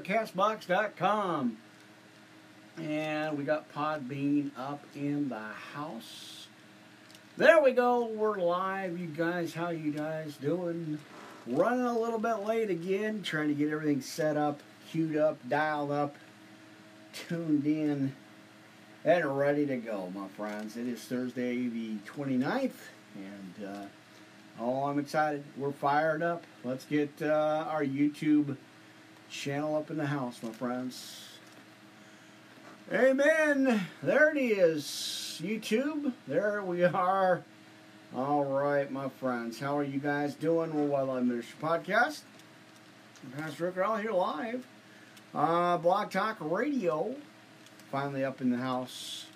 [0.00, 1.56] Castbox.com.
[2.78, 5.38] And we got Podbean up in the
[5.74, 6.46] house.
[7.36, 8.06] There we go.
[8.06, 8.98] We're live.
[8.98, 10.98] You guys, how you guys doing?
[11.46, 14.60] Running a little bit late again, trying to get everything set up,
[14.90, 16.16] queued up, dialed up,
[17.12, 18.14] tuned in,
[19.04, 20.76] and ready to go, my friends.
[20.76, 22.72] It is Thursday, the 29th,
[23.16, 23.84] and uh,
[24.60, 25.42] oh, I'm excited.
[25.56, 26.44] We're fired up.
[26.62, 28.56] Let's get uh, our YouTube
[29.30, 31.24] channel up in the house, my friends.
[32.92, 33.86] Amen.
[34.02, 35.40] There it is.
[35.42, 36.12] YouTube.
[36.26, 37.42] There we are.
[38.14, 39.60] All right, my friends.
[39.60, 40.90] How are you guys doing?
[40.90, 42.22] Well, I'm Ministry Podcast.
[43.36, 44.66] Pastor Rick all here live.
[45.32, 47.14] Uh, Blog Talk Radio.
[47.92, 49.26] Finally up in the house.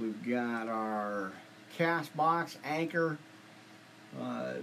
[0.00, 1.32] We've got our
[1.78, 3.18] Castbox Anchor.
[4.18, 4.54] Uh,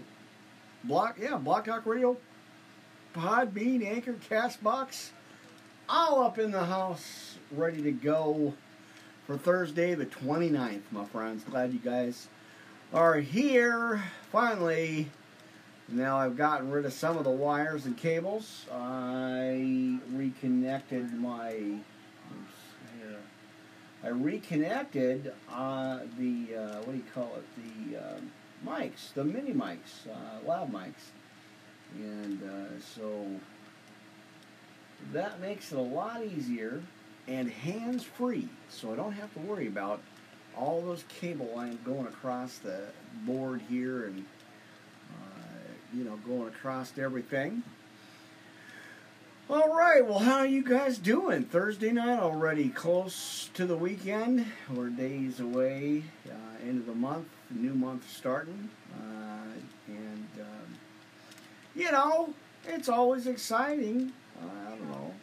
[0.83, 2.17] Block, yeah, Blog Talk Radio.
[3.13, 5.09] Podbean, Anchor, Castbox.
[5.87, 8.53] All up in the house, ready to go
[9.27, 11.43] for Thursday, the 29th, my friends.
[11.43, 12.27] Glad you guys
[12.93, 14.01] are here.
[14.31, 15.09] Finally,
[15.87, 18.65] now I've gotten rid of some of the wires and cables.
[18.71, 21.79] I reconnected my.
[24.05, 27.45] I reconnected uh, the uh, what do you call it?
[27.91, 28.19] The uh,
[28.65, 31.11] mics, the mini mics, uh, loud mics,
[31.95, 33.25] and uh, so
[35.11, 36.81] that makes it a lot easier
[37.27, 38.47] and hands free.
[38.69, 40.01] So I don't have to worry about
[40.55, 42.81] all those cable lines going across the
[43.25, 44.25] board here and
[45.13, 47.63] uh, you know going across everything.
[49.49, 51.43] All right, well, how are you guys doing?
[51.43, 54.45] Thursday night already, close to the weekend.
[54.73, 56.31] We're days away, uh,
[56.65, 59.32] end of the month, new month starting, uh,
[61.75, 62.33] you know
[62.67, 64.13] it's always exciting.
[64.41, 65.13] I don't know.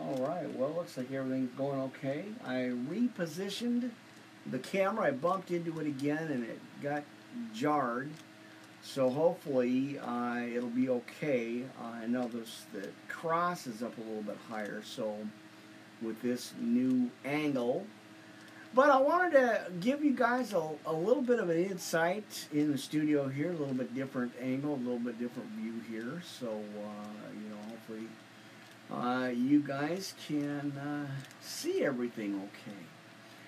[0.00, 0.52] All right.
[0.56, 2.24] Well, looks like everything's going okay.
[2.44, 3.90] I repositioned
[4.50, 5.06] the camera.
[5.06, 7.04] I bumped into it again, and it got
[7.54, 8.10] jarred.
[8.82, 11.62] So hopefully uh, it'll be okay.
[11.80, 15.16] Uh, I know the cross is up a little bit higher, so
[16.02, 17.86] with this new angle.
[18.74, 22.72] But I wanted to give you guys a, a little bit of an insight in
[22.72, 26.20] the studio here, a little bit different angle, a little bit different view here.
[26.40, 28.08] So uh, you know, hopefully
[28.90, 31.06] uh, you guys can uh,
[31.40, 32.78] see everything okay.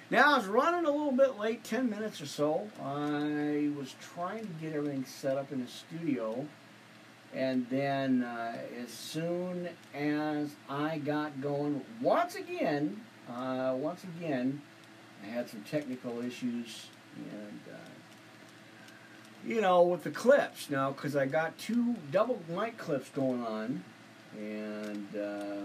[0.08, 2.70] Now, I was running a little bit late, 10 minutes or so.
[2.80, 6.46] I was trying to get everything set up in the studio.
[7.34, 14.62] And then, uh, as soon as I got going, once again, uh, once again,
[15.26, 16.86] I had some technical issues.
[17.16, 17.78] And, uh,
[19.46, 23.82] you know, with the clips now, because I got two double mic clips going on
[24.38, 25.56] and uh,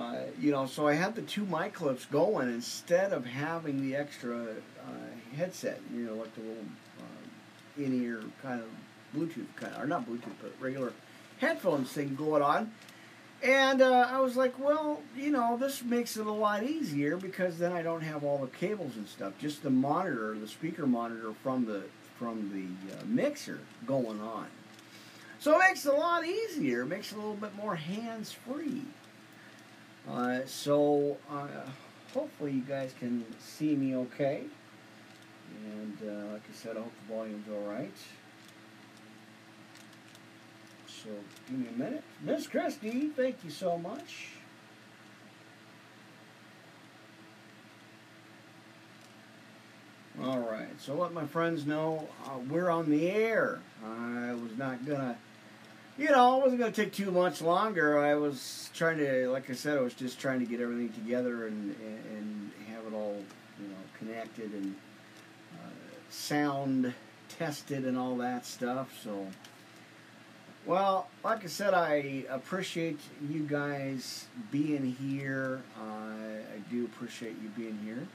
[0.00, 3.94] uh, you know, so I had the two mic clips going instead of having the
[3.94, 6.64] extra uh, headset, you know, like the little
[6.98, 8.68] uh, in-ear kind of
[9.14, 10.94] Bluetooth kind of, or not Bluetooth, but regular
[11.38, 12.72] headphones thing going on.
[13.42, 17.58] And uh, I was like, well, you know, this makes it a lot easier because
[17.58, 19.32] then I don't have all the cables and stuff.
[19.40, 21.82] Just the monitor, the speaker monitor from the
[22.18, 24.46] from the uh, mixer going on.
[25.40, 26.82] So it makes it a lot easier.
[26.82, 28.82] It makes it a little bit more hands-free.
[30.08, 31.48] Uh, so uh,
[32.14, 34.44] hopefully you guys can see me okay.
[35.66, 37.90] And uh, like I said, I hope the volume's all right.
[41.02, 41.10] So
[41.48, 42.04] give me a minute.
[42.22, 44.28] Miss Christie, thank you so much.
[50.22, 53.60] All right, so let my friends know uh, we're on the air.
[53.84, 55.16] I was not gonna
[55.98, 57.98] you know, it wasn't to take too much longer.
[57.98, 61.46] I was trying to, like I said, I was just trying to get everything together
[61.46, 63.22] and and have it all,
[63.60, 64.74] you know, connected and
[65.54, 65.68] uh,
[66.08, 66.94] sound
[67.28, 68.98] tested and all that stuff.
[69.02, 69.26] So,
[70.66, 75.60] well, like I said, I appreciate you guys being here.
[75.76, 78.06] Uh, I do appreciate you being here.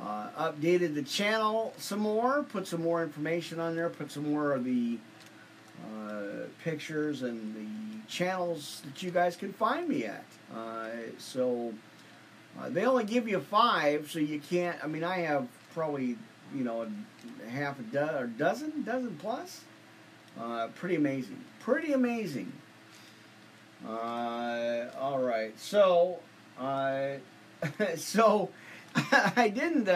[0.00, 4.52] Uh, updated the channel some more, put some more information on there, put some more
[4.52, 4.98] of the
[5.84, 10.24] uh, pictures and the channels that you guys can find me at.
[10.54, 11.74] Uh, so
[12.60, 14.82] uh, they only give you five, so you can't.
[14.82, 16.16] I mean, I have probably
[16.54, 16.86] you know
[17.50, 19.62] half a dozen dozen plus.
[20.40, 21.42] Uh, pretty amazing.
[21.64, 22.52] Pretty amazing.
[23.86, 26.18] Uh, all right, so
[27.96, 28.50] so
[29.36, 29.88] I didn't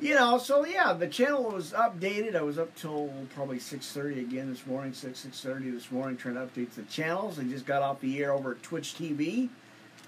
[0.00, 2.36] you know, so yeah, the channel was updated.
[2.36, 6.16] I was up till probably six thirty again this morning, six six thirty this morning,
[6.16, 7.38] trying to update the channels.
[7.38, 9.48] I just got off the air over at Twitch TV.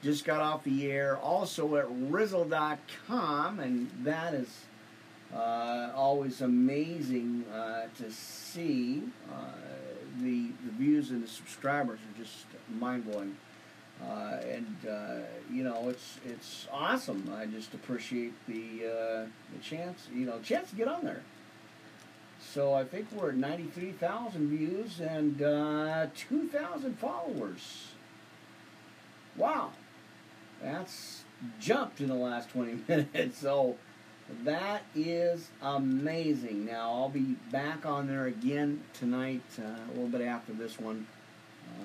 [0.03, 4.65] Just got off the air also at Rizzle.com, and that is
[5.35, 9.03] uh, always amazing uh, to see.
[9.31, 9.49] Uh,
[10.23, 12.47] the the views and the subscribers are just
[12.79, 13.37] mind blowing.
[14.03, 15.19] Uh, and uh,
[15.53, 17.31] you know it's it's awesome.
[17.37, 21.23] I just appreciate the uh, the chance, you know, chance to get on there.
[22.41, 27.89] So I think we're at ninety three thousand views and uh, two thousand followers.
[29.37, 29.73] Wow,
[30.63, 31.25] that's
[31.61, 33.39] jumped in the last twenty minutes.
[33.39, 33.77] So
[34.45, 36.67] that is amazing.
[36.67, 41.07] Now I'll be back on there again tonight, uh, a little bit after this one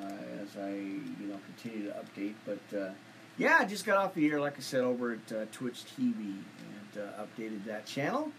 [0.01, 0.11] uh,
[0.41, 2.33] as I you know continue to update.
[2.45, 2.91] But uh,
[3.37, 6.15] yeah, I just got off the air, like I said, over at uh, Twitch TV
[6.17, 8.31] and uh, updated that channel.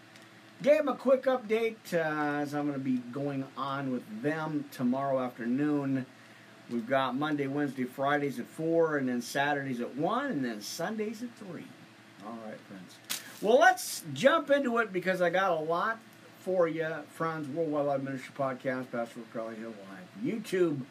[0.63, 4.65] Gave them a quick update uh, as I'm going to be going on with them
[4.71, 6.05] tomorrow afternoon.
[6.71, 11.21] We've got Monday, Wednesday, Fridays at 4, and then Saturdays at 1, and then Sundays
[11.21, 11.63] at 3.
[12.25, 12.95] All right, friends.
[13.39, 15.99] Well, let's jump into it because I got a lot
[16.39, 16.87] for you.
[17.13, 20.81] Friends, Worldwide Live Ministry Podcast, Pastor Crowley Hill Live, YouTube,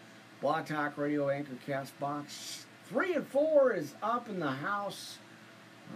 [0.40, 2.64] Blog Talk Radio, Anchor, Castbox.
[2.88, 5.18] Three and four is up in the house.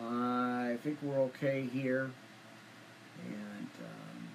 [0.00, 2.10] Uh, I think we're okay here.
[3.24, 4.28] And um,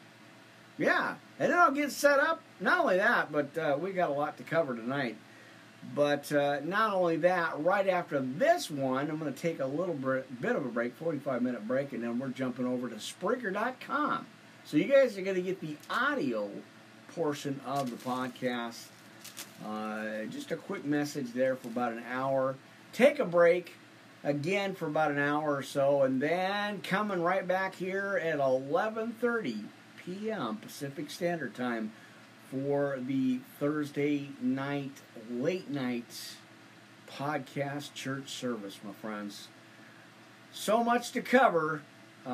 [0.77, 2.41] yeah, and then I'll get set up.
[2.61, 5.17] Not only that, but uh, we got a lot to cover tonight.
[5.93, 9.95] But uh, not only that, right after this one, I'm going to take a little
[9.95, 14.25] bit of a break, 45 minute break, and then we're jumping over to Spreaker.com.
[14.65, 16.49] So you guys are going to get the audio
[17.13, 18.87] portion of the podcast
[19.63, 22.55] uh, just a quick message there for about an hour.
[22.93, 23.73] Take a break
[24.23, 29.65] again for about an hour or so, and then coming right back here at 11:30
[30.03, 30.57] p.m.
[30.57, 31.91] Pacific Standard Time
[32.63, 34.91] for the Thursday night
[35.29, 36.35] late night
[37.09, 39.49] podcast church service, my friends.
[40.53, 41.81] So much to cover
[42.25, 42.29] uh,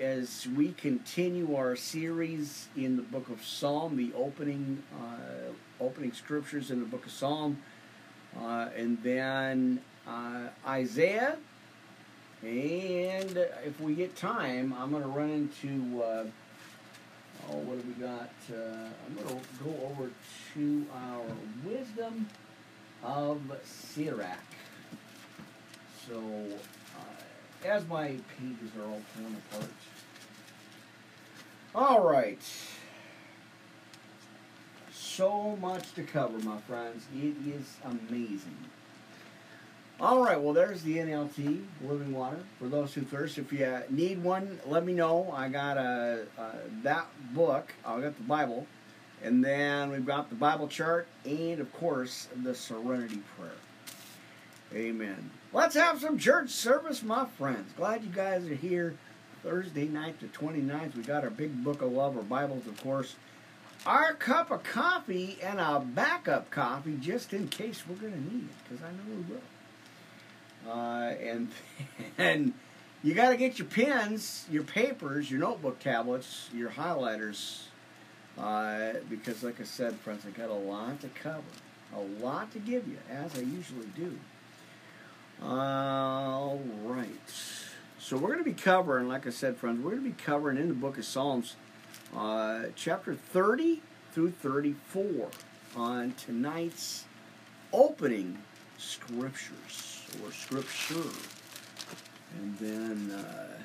[0.00, 6.70] as we continue our series in the book of Psalm, the opening uh, opening scriptures
[6.70, 7.58] in the book of Psalm,
[8.40, 11.36] uh, and then uh, Isaiah.
[12.42, 16.24] And if we get time, I'm going to run into, uh,
[17.50, 18.30] oh, what have we got?
[18.50, 20.10] Uh, I'm going to go over
[20.54, 21.24] to our
[21.64, 22.28] Wisdom
[23.02, 24.38] of Sirach.
[26.08, 26.18] So,
[26.98, 28.08] uh, as my
[28.38, 29.70] pages are all torn apart.
[31.74, 32.40] All right
[35.14, 37.06] so much to cover, my friends.
[37.14, 38.56] It is amazing.
[40.00, 43.38] All right, well, there's the NLT, Living Water, for those who thirst.
[43.38, 45.32] If you need one, let me know.
[45.32, 46.24] I got a,
[46.82, 47.72] that book.
[47.86, 48.66] I got the Bible,
[49.22, 53.52] and then we've got the Bible chart, and of course the Serenity Prayer.
[54.74, 55.30] Amen.
[55.52, 57.72] Let's have some church service, my friends.
[57.76, 58.96] Glad you guys are here.
[59.44, 60.96] Thursday night, the 29th.
[60.96, 63.14] We got our big book of love, our Bibles, of course
[63.86, 68.44] our cup of coffee and a backup coffee just in case we're going to need
[68.44, 69.42] it, because I know we will.
[70.68, 71.48] Uh, and
[72.18, 72.54] and
[73.02, 77.64] you got to get your pens, your papers, your notebook tablets, your highlighters,
[78.38, 81.42] uh, because like I said, friends, I got a lot to cover,
[81.94, 84.18] a lot to give you, as I usually do.
[85.42, 87.08] All right.
[87.98, 90.56] So we're going to be covering, like I said, friends, we're going to be covering
[90.56, 91.56] in the book of Psalms
[92.16, 95.28] uh, chapter 30 through 34
[95.76, 97.04] on tonight's
[97.72, 98.38] opening
[98.78, 101.10] scriptures or scripture.
[102.38, 103.58] And then, uh,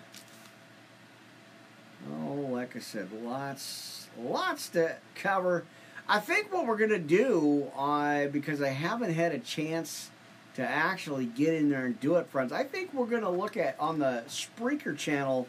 [2.12, 5.66] oh, like I said, lots, lots to cover.
[6.08, 10.10] I think what we're going to do, uh, because I haven't had a chance
[10.56, 13.58] to actually get in there and do it, friends, I think we're going to look
[13.58, 15.48] at on the Spreaker channel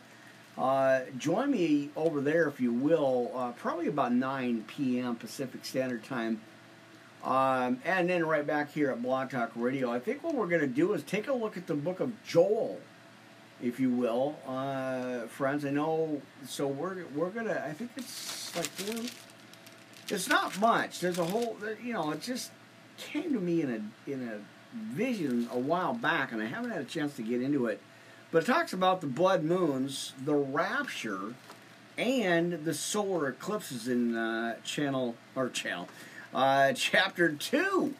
[0.60, 5.16] uh, join me over there if you will, uh, probably about 9 p.m.
[5.16, 6.42] Pacific Standard Time.
[7.24, 9.92] Um, and then right back here at Blog Talk Radio.
[9.92, 12.12] I think what we're going to do is take a look at the book of
[12.24, 12.80] Joel,
[13.62, 15.64] if you will, uh, friends.
[15.64, 17.62] I know, so we're we're gonna.
[17.66, 18.68] I think it's like.
[20.08, 20.98] It's not much.
[20.98, 22.50] There's a whole, you know, it just
[22.96, 24.38] came to me in a in a
[24.74, 27.80] vision a while back, and I haven't had a chance to get into it.
[28.32, 31.34] But it talks about the blood moons, the rapture,
[31.98, 35.88] and the solar eclipses in uh, channel or channel
[36.34, 37.94] uh, chapter two.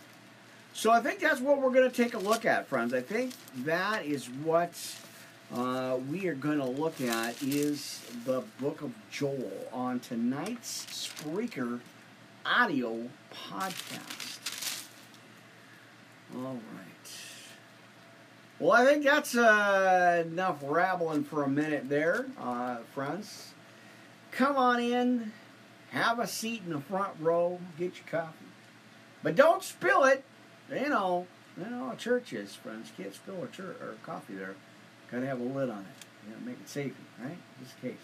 [0.72, 2.94] So I think that's what we're going to take a look at, friends.
[2.94, 3.32] I think
[3.64, 4.72] that is what
[5.54, 11.80] uh, we are going to look at is the book of Joel on tonight's Spreaker
[12.46, 14.84] audio podcast.
[16.36, 16.90] All right.
[18.60, 23.52] Well, I think that's uh, enough rabbling for a minute there, uh, friends.
[24.30, 25.32] Come on in,
[25.90, 28.46] have a seat in the front row, get your coffee.
[29.22, 30.24] But don't spill it.
[30.70, 31.26] You know,
[31.58, 34.54] you know, churches, friends, can't spill a church or coffee there.
[35.10, 36.06] Got to have a lid on it.
[36.26, 37.36] You know, make it safe, right?
[37.62, 38.00] Just in case.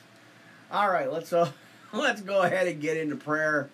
[0.71, 1.50] All right, let's uh,
[1.93, 3.69] let's go ahead and get into prayer,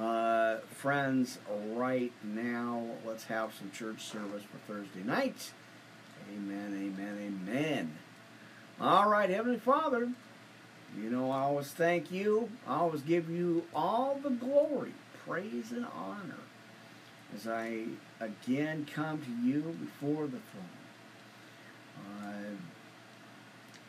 [0.00, 1.38] uh, friends.
[1.72, 5.52] Right now, let's have some church service for Thursday night.
[6.34, 7.18] Amen, amen,
[7.48, 7.98] amen.
[8.80, 10.10] All right, Heavenly Father,
[11.00, 12.48] you know I always thank you.
[12.66, 14.92] I always give you all the glory,
[15.26, 16.38] praise, and honor
[17.34, 17.84] as I
[18.20, 20.70] again come to you before the throne.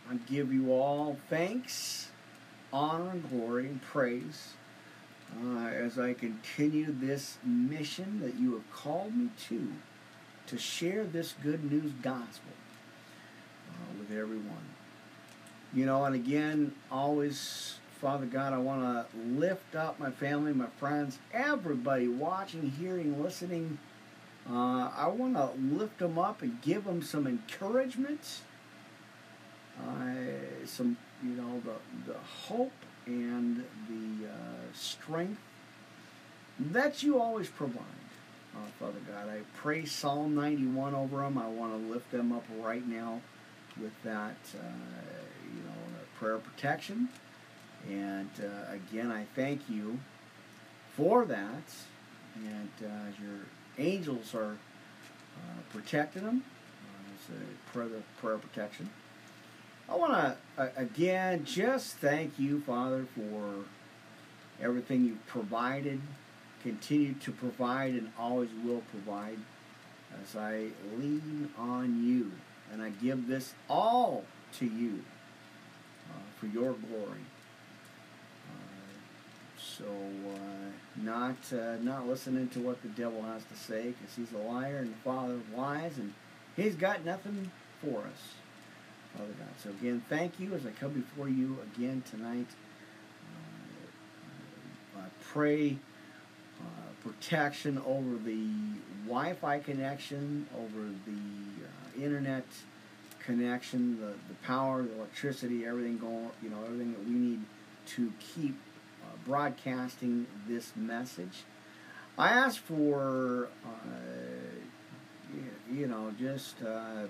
[0.09, 2.09] I give you all thanks,
[2.71, 4.53] honor, and glory, and praise
[5.43, 9.73] uh, as I continue this mission that you have called me to,
[10.47, 12.53] to share this good news gospel
[13.69, 14.74] uh, with everyone.
[15.75, 20.69] You know, and again, always, Father God, I want to lift up my family, my
[20.79, 23.77] friends, everybody watching, hearing, listening.
[24.49, 28.41] Uh, I want to lift them up and give them some encouragement
[29.79, 32.71] uh, some, you know, the, the hope
[33.05, 34.31] and the uh,
[34.73, 35.39] strength
[36.59, 37.83] that you always provide,
[38.55, 39.29] uh, Father God.
[39.29, 41.37] I pray Psalm 91 over them.
[41.37, 43.21] I want to lift them up right now
[43.79, 44.61] with that, uh,
[45.55, 45.71] you know,
[46.19, 47.09] prayer protection.
[47.89, 49.99] And uh, again, I thank you
[50.95, 51.73] for that.
[52.35, 53.39] And uh, your
[53.77, 56.43] angels are uh, protecting them.
[56.83, 57.87] Uh, it's a prayer,
[58.19, 58.89] prayer protection.
[59.87, 63.65] I want to, uh, again, just thank you, Father, for
[64.61, 66.01] everything you've provided,
[66.63, 69.37] continue to provide, and always will provide
[70.23, 72.31] as I lean on you.
[72.71, 75.14] And I give this all to you uh,
[76.45, 77.25] for your glory.
[78.49, 84.15] Uh, so, uh, not uh, not listening to what the devil has to say, because
[84.15, 86.13] he's a liar and the father of lies, and
[86.55, 88.33] he's got nothing for us.
[89.13, 89.47] Father God.
[89.63, 92.47] So again, thank you as I come before you again tonight.
[94.95, 95.77] Uh, I pray
[96.59, 98.47] uh, protection over the
[99.07, 102.45] Wi-Fi connection, over the uh, internet
[103.25, 107.39] connection, the, the power, the electricity, everything going, you know, everything that we need
[107.87, 108.55] to keep
[109.03, 111.43] uh, broadcasting this message.
[112.17, 113.69] I ask for, uh,
[115.71, 117.07] you know, just uh,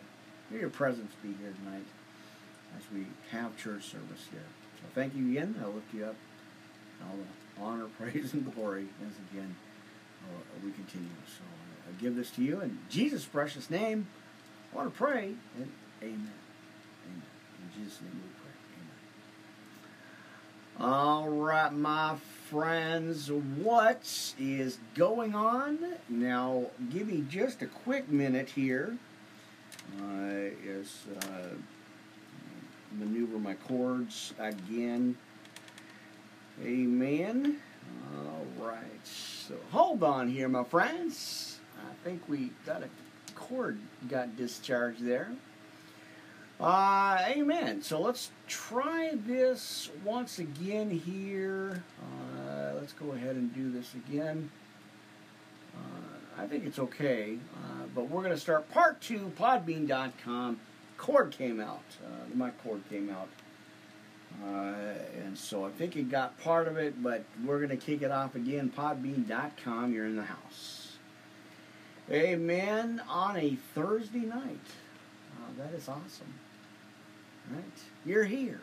[0.52, 1.86] your presence be here tonight
[2.78, 4.42] as we have church service here.
[4.82, 5.56] So thank you again.
[5.62, 6.16] I lift you up.
[7.04, 9.56] All the honor, praise, and glory as again
[10.24, 11.10] uh, we continue.
[11.28, 11.44] So
[11.88, 14.08] I give this to you in Jesus' precious name.
[14.74, 15.34] I want to pray
[16.02, 16.32] amen.
[17.06, 17.24] Amen.
[17.62, 18.52] In Jesus' name we pray.
[20.80, 20.92] Amen.
[20.92, 22.16] All right, my
[22.50, 25.80] friends, what is going on?
[26.10, 28.98] Now, give me just a quick minute here.
[30.02, 31.48] Uh, is uh,
[32.98, 35.18] maneuver my cords again.
[36.64, 37.58] Amen.
[38.16, 38.82] All right.
[39.04, 41.60] So hold on here, my friends.
[41.78, 42.90] I think we got a
[43.36, 43.78] cord
[44.10, 45.32] got discharged there.
[46.60, 47.82] Uh, amen.
[47.82, 51.84] So let's try this once again here.
[52.02, 54.50] Uh, let's go ahead and do this again.
[55.76, 57.38] Uh, I think it's okay.
[57.56, 60.60] Uh, but we're going to start part two, podbean.com
[60.98, 61.84] cord came out.
[62.04, 63.28] Uh, my cord came out.
[64.44, 64.94] Uh,
[65.24, 68.12] and so I think it got part of it, but we're going to kick it
[68.12, 68.72] off again.
[68.76, 70.98] Podbean.com, you're in the house.
[72.10, 73.02] Amen.
[73.10, 74.60] On a Thursday night.
[75.58, 76.34] That is awesome.
[77.52, 77.64] Right?
[78.06, 78.62] You're here.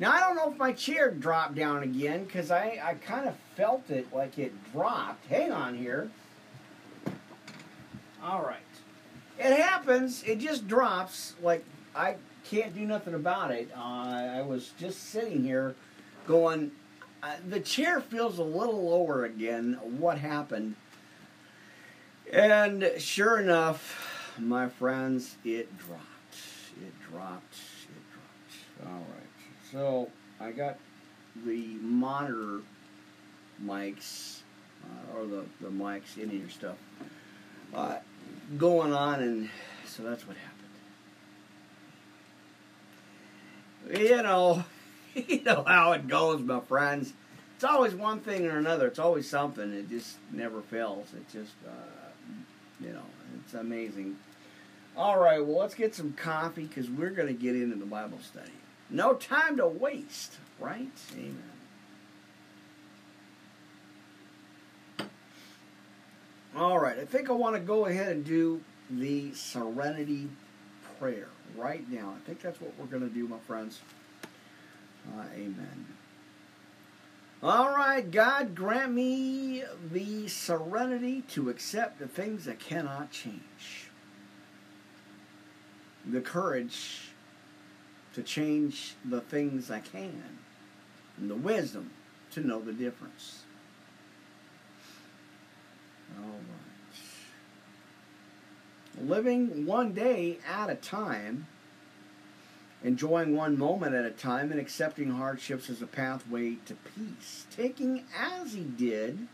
[0.00, 3.34] Now, I don't know if my chair dropped down again because I, I kind of
[3.56, 5.26] felt it like it dropped.
[5.26, 6.10] Hang on here.
[8.22, 8.56] All right.
[9.38, 10.22] It happens.
[10.24, 11.34] It just drops.
[11.42, 13.70] Like I can't do nothing about it.
[13.76, 15.74] Uh, I was just sitting here,
[16.26, 16.72] going.
[17.22, 19.78] Uh, the chair feels a little lower again.
[19.82, 20.76] What happened?
[22.32, 26.04] And sure enough, my friends, it dropped.
[26.80, 27.56] It dropped.
[28.86, 29.72] All right.
[29.72, 30.78] So I got
[31.44, 32.60] the monitor
[33.64, 34.40] mics,
[34.84, 36.76] uh, or the, the mics in your stuff.
[37.74, 37.96] Uh,
[38.56, 39.50] going on, and
[39.86, 40.58] so that's what happened.
[44.00, 44.64] you know,
[45.14, 47.12] you know how it goes, my friends.
[47.56, 48.86] It's always one thing or another.
[48.86, 49.72] It's always something.
[49.72, 51.08] It just never fails.
[51.14, 51.70] It just, uh,
[52.80, 53.02] you know,
[53.44, 54.16] it's amazing.
[54.96, 58.18] All right, well, let's get some coffee because we're going to get into the Bible
[58.22, 58.52] study.
[58.90, 60.88] No time to waste, right?
[61.14, 61.42] Amen.
[66.56, 70.28] All right, I think I want to go ahead and do the serenity
[70.98, 72.14] prayer right now.
[72.16, 73.80] I think that's what we're going to do, my friends.
[75.06, 75.86] Uh, amen.
[77.42, 83.90] All right, God, grant me the serenity to accept the things that cannot change,
[86.04, 87.07] the courage
[88.14, 90.22] to change the things I can,
[91.16, 91.90] and the wisdom
[92.32, 93.42] to know the difference.
[96.18, 96.38] All right.
[99.08, 101.46] Living one day at a time,
[102.82, 107.46] enjoying one moment at a time, and accepting hardships as a pathway to peace.
[107.54, 109.28] Taking as he did,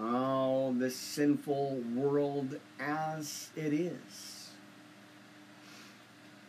[0.00, 4.35] oh, this sinful world as it is.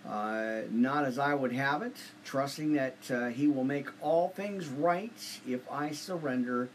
[0.08, 4.68] Uh, not as I would have it, trusting that uh, he will make all things
[4.68, 5.12] right
[5.46, 6.70] if I surrender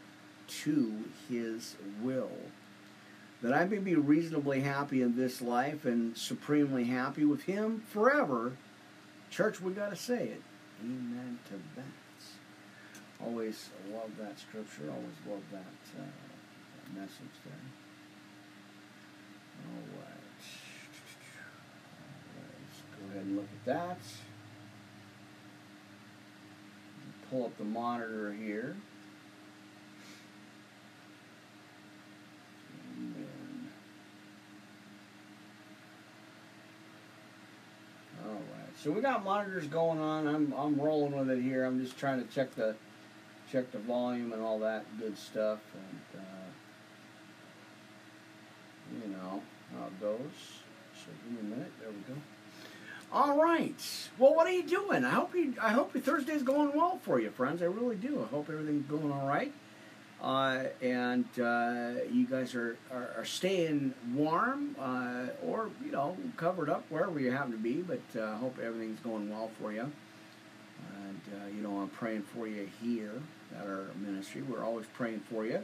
[0.61, 0.93] to
[1.29, 2.29] his will.
[3.41, 8.53] That I may be reasonably happy in this life and supremely happy with him forever.
[9.31, 10.41] Church, we got to say it.
[10.83, 13.25] Amen to that.
[13.25, 14.89] Always love that scripture.
[14.89, 17.53] Always love that, uh, message there.
[19.65, 20.43] All right.
[22.37, 23.97] Let's go ahead and look at that.
[27.29, 28.75] Pull up the monitor here.
[38.25, 38.41] Alright,
[38.81, 40.27] so we got monitors going on.
[40.27, 41.65] I'm I'm rolling with it here.
[41.65, 42.75] I'm just trying to check the
[43.51, 46.49] check the volume and all that good stuff, and uh,
[49.01, 49.41] you know
[49.75, 50.19] how it goes.
[50.93, 51.71] So give me a minute.
[51.79, 52.19] There we go.
[53.13, 54.09] All right.
[54.17, 55.05] Well, what are you doing?
[55.05, 57.61] I hope you I hope your Thursday's going well for you, friends.
[57.61, 58.23] I really do.
[58.23, 59.53] I hope everything's going all right.
[60.19, 66.71] Uh, and uh, you guys are, are, are staying warm uh, or you know covered
[66.71, 67.83] up wherever you happen to be.
[67.83, 69.91] But I uh, hope everything's going well for you.
[70.95, 73.21] And uh, you know I'm praying for you here
[73.55, 74.41] at our ministry.
[74.41, 75.63] We're always praying for you.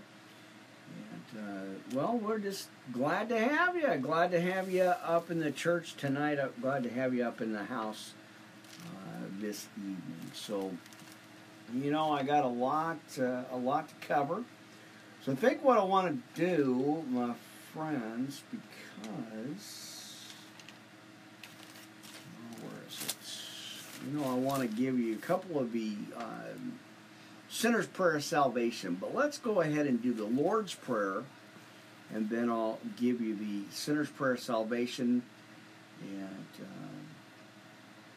[1.34, 3.88] And uh, well, we're just glad to have you.
[4.02, 6.39] Glad to have you up in the church tonight.
[6.62, 8.13] Glad to have you up in the house
[9.39, 10.32] this evening.
[10.34, 10.71] So
[11.73, 14.43] you know, I got a lot, uh, a lot to cover.
[15.23, 17.34] So I think what I want to do, my
[17.73, 19.49] friends, because oh?
[24.08, 26.80] You know, I want to give you a couple of the um,
[27.49, 31.23] sinner's prayer of salvation, but let's go ahead and do the Lord's prayer,
[32.13, 35.23] and then I'll give you the sinner's prayer of salvation,
[36.01, 36.45] and.
[36.59, 36.89] Uh,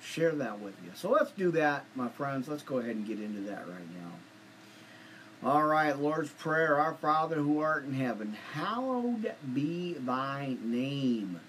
[0.03, 0.91] share that with you.
[0.95, 2.49] So let's do that, my friends.
[2.49, 5.49] Let's go ahead and get into that right now.
[5.49, 6.79] All right, Lord's Prayer.
[6.79, 11.41] Our Father who art in heaven, hallowed be thy name.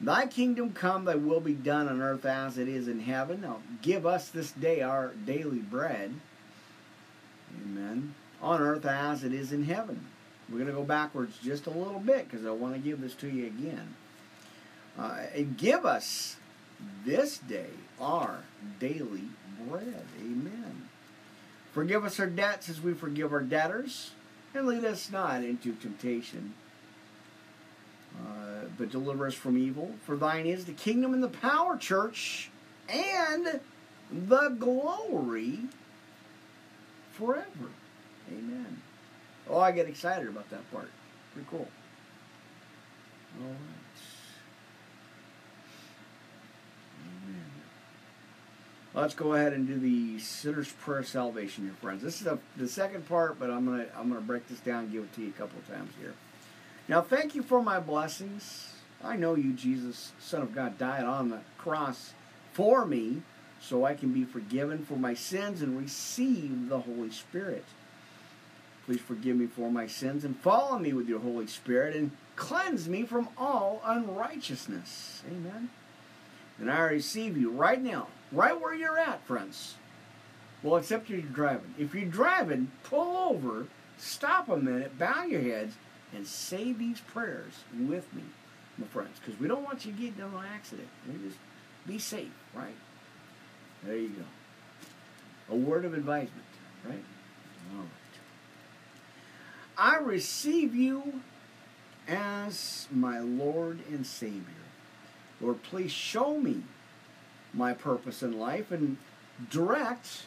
[0.00, 3.40] Thy kingdom come, thy will be done on earth as it is in heaven.
[3.40, 6.12] Now give us this day our daily bread.
[7.64, 8.14] Amen.
[8.42, 10.06] On earth as it is in heaven.
[10.48, 13.14] We're going to go backwards just a little bit because I want to give this
[13.14, 13.94] to you again.
[14.98, 16.36] Uh, and give us
[17.04, 18.44] this day our
[18.78, 19.24] daily
[19.68, 20.04] bread.
[20.20, 20.88] Amen.
[21.72, 24.12] Forgive us our debts as we forgive our debtors,
[24.54, 26.54] and lead us not into temptation,
[28.18, 29.94] uh, but deliver us from evil.
[30.06, 32.50] For thine is the kingdom and the power, church,
[32.88, 33.60] and
[34.10, 35.60] the glory
[37.16, 37.70] forever.
[38.30, 38.82] Amen.
[39.48, 40.90] Oh, I get excited about that part.
[41.32, 41.68] Pretty cool.
[43.40, 43.76] All right.
[48.96, 52.02] Let's go ahead and do the sinner's prayer salvation here, friends.
[52.02, 54.92] This is a, the second part, but I'm gonna I'm gonna break this down and
[54.92, 56.14] give it to you a couple of times here.
[56.88, 58.72] Now, thank you for my blessings.
[59.04, 62.14] I know you, Jesus, Son of God, died on the cross
[62.54, 63.20] for me,
[63.68, 67.64] so I can be forgiven for my sins and receive the Holy Spirit.
[68.84, 72.88] Please forgive me for my sins and follow me with your Holy Spirit and cleanse
[72.88, 75.22] me from all unrighteousness.
[75.28, 75.70] Amen.
[76.60, 79.74] And I receive you right now right where you're at, friends.
[80.62, 81.74] Well, except if you're driving.
[81.76, 83.66] If you're driving, pull over,
[83.98, 85.74] stop a minute, bow your heads,
[86.14, 88.22] and say these prayers with me,
[88.78, 90.88] my friends, because we don't want you to get into an accident.
[91.08, 91.38] We just
[91.86, 92.74] be safe, right?
[93.86, 95.54] There you go.
[95.54, 96.44] A word of advisement,
[96.84, 97.02] right?
[97.72, 97.88] All right.
[99.78, 101.20] I receive you
[102.08, 104.42] as my Lord and Savior.
[105.40, 106.62] Lord, please show me
[107.54, 108.96] my purpose in life and
[109.50, 110.26] direct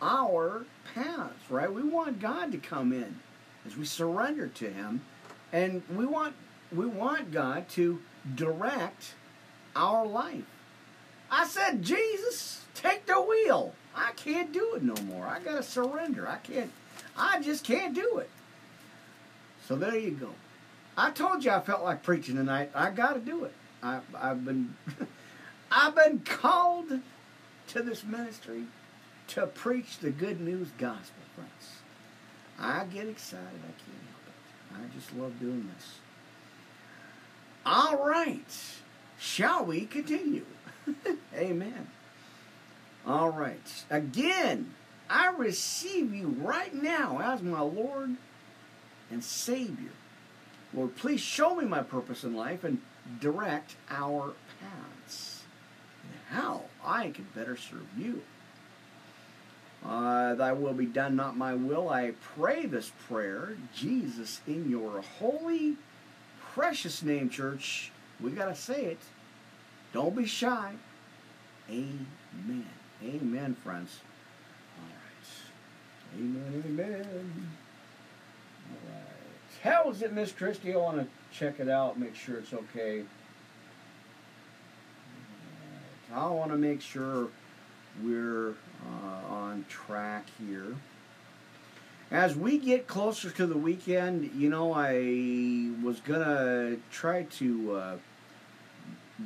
[0.00, 1.72] our paths, right?
[1.72, 3.20] We want God to come in
[3.66, 5.02] as we surrender to Him,
[5.52, 6.34] and we want
[6.74, 8.00] we want God to
[8.34, 9.14] direct
[9.76, 10.44] our life.
[11.30, 13.74] I said, Jesus, take the wheel.
[13.94, 15.26] I can't do it no more.
[15.26, 16.28] I gotta surrender.
[16.28, 16.70] I can't.
[17.16, 18.30] I just can't do it.
[19.66, 20.30] So there you go.
[20.96, 22.70] I told you I felt like preaching tonight.
[22.74, 23.54] I got to do it.
[23.82, 24.76] I, I've been,
[25.72, 27.00] I've been called
[27.68, 28.64] to this ministry
[29.28, 31.80] to preach the good news gospel, friends.
[32.58, 33.46] I get excited.
[33.46, 34.94] I can't help it.
[34.94, 35.94] I just love doing this.
[37.64, 38.44] All right.
[39.18, 40.44] Shall we continue?
[41.34, 41.88] Amen.
[43.06, 43.84] All right.
[43.90, 44.74] Again,
[45.10, 48.16] I receive you right now as my Lord
[49.10, 49.90] and Savior.
[50.72, 52.80] Lord, please show me my purpose in life and
[53.20, 55.42] direct our paths.
[56.02, 58.22] And how I can better serve you.
[59.84, 61.90] Uh, thy will be done, not my will.
[61.90, 65.76] I pray this prayer, Jesus, in your holy,
[66.54, 67.90] precious name, church.
[68.20, 68.98] We got to say it.
[69.92, 70.74] Don't be shy.
[71.68, 72.68] Amen.
[73.04, 74.00] Amen, friends.
[74.78, 76.20] All right.
[76.20, 77.48] Amen, amen.
[78.70, 79.62] All right.
[79.62, 80.74] How is it, Miss Christie?
[80.74, 83.02] I want to check it out, make sure it's okay.
[86.14, 87.28] I want to make sure
[88.04, 90.76] we're uh, on track here.
[92.10, 97.72] As we get closer to the weekend, you know, I was going to try to
[97.74, 97.96] uh,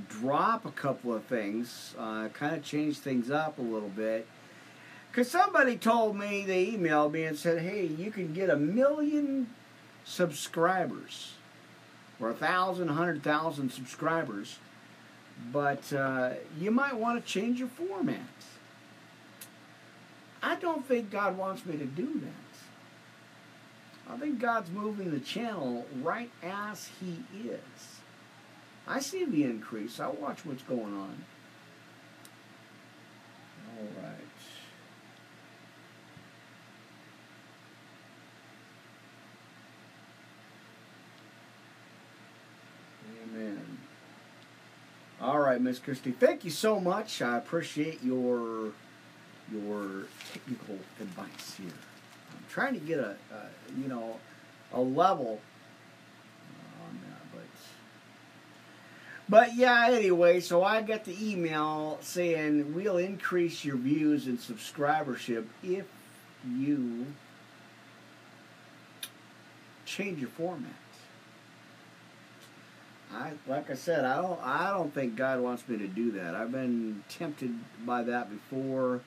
[0.08, 4.26] drop a couple of things, uh, kind of change things up a little bit.
[5.10, 9.48] Because somebody told me, they emailed me and said, hey, you can get a million
[10.04, 11.32] subscribers
[12.20, 14.58] or a thousand, hundred thousand subscribers,
[15.52, 18.20] but uh, you might want to change your format.
[20.42, 22.30] I don't think God wants me to do that.
[24.12, 27.95] I think God's moving the channel right as He is.
[28.86, 29.98] I see the increase.
[29.98, 31.24] I watch what's going on.
[33.78, 34.12] All right.
[43.24, 43.78] Amen.
[45.20, 46.12] All right, Miss Christie.
[46.12, 47.20] Thank you so much.
[47.22, 48.72] I appreciate your
[49.52, 51.72] your technical advice here.
[52.32, 54.18] I'm trying to get a, a you know
[54.72, 55.40] a level
[56.86, 57.42] on that, but
[59.28, 59.88] but yeah.
[59.90, 65.86] Anyway, so I got the email saying we'll increase your views and subscribership if
[66.48, 67.06] you
[69.84, 70.72] change your format.
[73.12, 76.34] I like I said, I don't I don't think God wants me to do that.
[76.34, 79.00] I've been tempted by that before.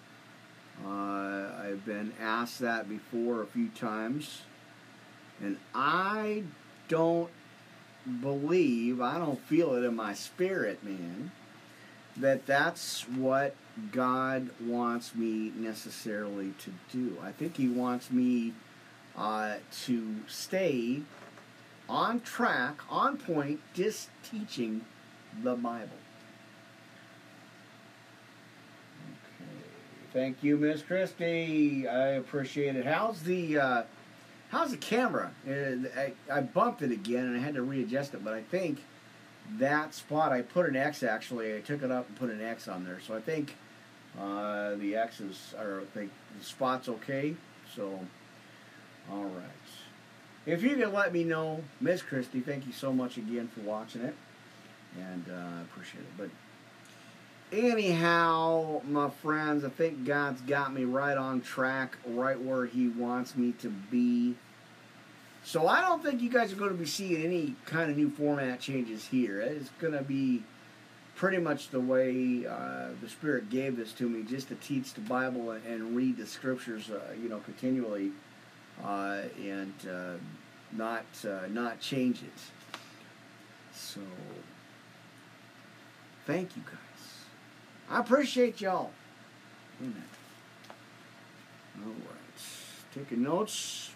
[0.85, 4.43] Uh, I've been asked that before a few times,
[5.41, 6.43] and I
[6.87, 7.29] don't
[8.21, 11.31] believe, I don't feel it in my spirit, man,
[12.17, 13.55] that that's what
[13.91, 17.17] God wants me necessarily to do.
[17.23, 18.53] I think He wants me
[19.17, 21.01] uh, to stay
[21.87, 24.85] on track, on point, just teaching
[25.43, 25.89] the Bible.
[29.41, 29.51] Okay.
[30.13, 31.87] Thank you, Miss Christie.
[31.87, 32.85] I appreciate it.
[32.85, 33.83] How's the uh,
[34.49, 35.31] how's the camera?
[35.47, 38.83] Uh, I, I bumped it again and I had to readjust it, but I think
[39.57, 41.55] that spot I put an X actually.
[41.55, 43.55] I took it up and put an X on there, so I think
[44.19, 47.35] uh, the X is or I think the spot's okay.
[47.75, 47.99] So,
[49.11, 49.45] all right.
[50.45, 54.01] If you could let me know, Miss Christie, thank you so much again for watching
[54.01, 54.15] it,
[54.97, 56.17] and uh, I appreciate it.
[56.17, 56.29] But
[57.51, 63.35] anyhow, my friends, I think God's got me right on track, right where He wants
[63.35, 64.35] me to be.
[65.43, 68.09] So I don't think you guys are going to be seeing any kind of new
[68.09, 69.39] format changes here.
[69.39, 70.43] It's going to be
[71.15, 75.01] pretty much the way uh, the Spirit gave this to me, just to teach the
[75.01, 78.11] Bible and read the Scriptures, uh, you know, continually
[78.83, 80.13] uh, and uh,
[80.71, 82.79] not uh, not change it.
[83.73, 84.01] So,
[86.25, 86.88] thank you guys.
[87.89, 88.91] I appreciate y'all.
[89.81, 90.03] Amen.
[91.83, 93.91] All right, taking notes.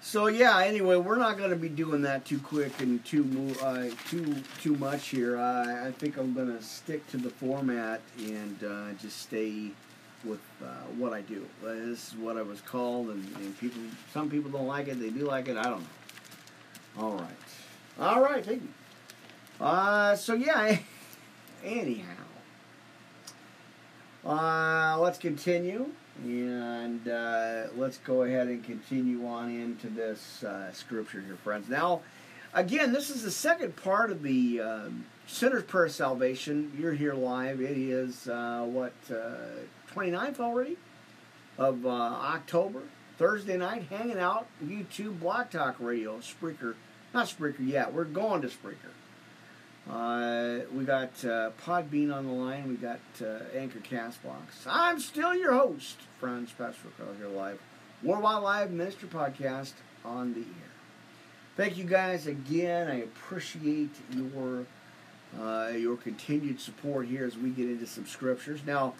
[0.00, 0.60] So yeah.
[0.60, 4.74] Anyway, we're not going to be doing that too quick and too uh, too too
[4.76, 5.36] much here.
[5.36, 9.70] Uh, I think I'm going to stick to the format and uh, just stay
[10.24, 11.46] with uh, what I do.
[11.62, 13.82] Uh, This is what I was called, and, and people.
[14.14, 14.98] Some people don't like it.
[14.98, 15.58] They do like it.
[15.58, 17.02] I don't know.
[17.02, 18.00] All right.
[18.00, 18.42] All right.
[18.44, 19.64] Thank you.
[19.64, 20.78] Uh, so yeah.
[21.64, 22.04] Anyhow.
[24.24, 25.90] Uh, let's continue
[26.24, 31.68] and uh, let's go ahead and continue on into this uh, scripture here, friends.
[31.68, 32.02] Now,
[32.52, 36.72] again, this is the second part of the um, Sinner's Prayer Salvation.
[36.78, 37.60] You're here live.
[37.60, 39.62] It is, uh, what, uh,
[39.94, 40.76] 29th already
[41.56, 42.82] of uh, October,
[43.16, 46.74] Thursday night, hanging out, YouTube, Blog Talk Radio, Spreaker.
[47.14, 47.92] Not Spreaker yet.
[47.92, 48.92] We're going to Spreaker.
[49.90, 52.68] Uh, we got uh, Podbean on the line.
[52.68, 54.66] We got uh, Anchor Castbox.
[54.66, 57.58] I'm still your host, Franz Pastor Carl here live.
[58.02, 59.72] Worldwide Live Ministry Podcast
[60.04, 60.70] on the air.
[61.56, 62.88] Thank you guys again.
[62.88, 64.66] I appreciate your
[65.40, 68.60] uh, your continued support here as we get into some scriptures.
[68.66, 68.94] Now,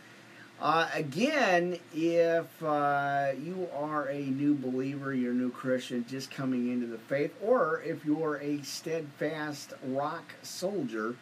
[0.60, 6.72] uh, again, if uh, you are a new believer, you're a new Christian just coming
[6.72, 11.14] into the faith, or if you're a steadfast rock soldier,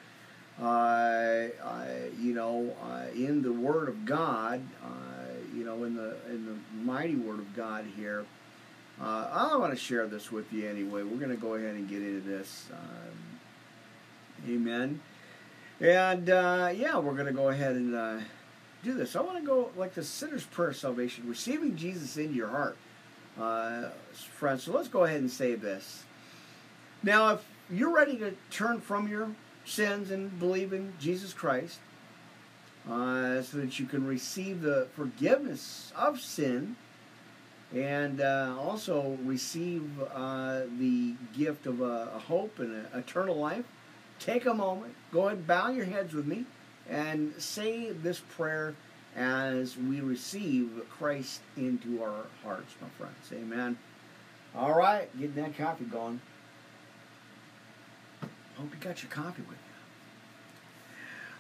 [0.59, 1.85] uh, uh,
[2.19, 4.89] you know, uh, in the Word of God, uh,
[5.55, 8.25] you know, in the in the mighty Word of God here,
[8.99, 11.03] I want to share this with you anyway.
[11.03, 12.69] We're going to go ahead and get into this.
[12.73, 15.01] Um, amen.
[15.79, 18.25] And yeah, we're going to go ahead and
[18.83, 19.17] do this.
[19.17, 22.77] I want to go like the sinner's prayer of salvation, receiving Jesus into your heart,
[23.41, 24.65] uh, friends.
[24.65, 26.05] So let's go ahead and say this.
[27.03, 29.31] Now, if you're ready to turn from your
[29.65, 31.79] sins and believe in Jesus Christ,
[32.89, 36.77] uh, so that you can receive the forgiveness of sin
[37.75, 43.65] and uh, also receive uh, the gift of a, a hope and an eternal life,
[44.21, 46.45] take a moment, go ahead and bow your heads with me
[46.91, 48.75] and say this prayer
[49.17, 53.17] as we receive Christ into our hearts, my friends.
[53.33, 53.79] Amen.
[54.55, 56.21] All right, getting that coffee going.
[58.57, 59.59] Hope you got your coffee with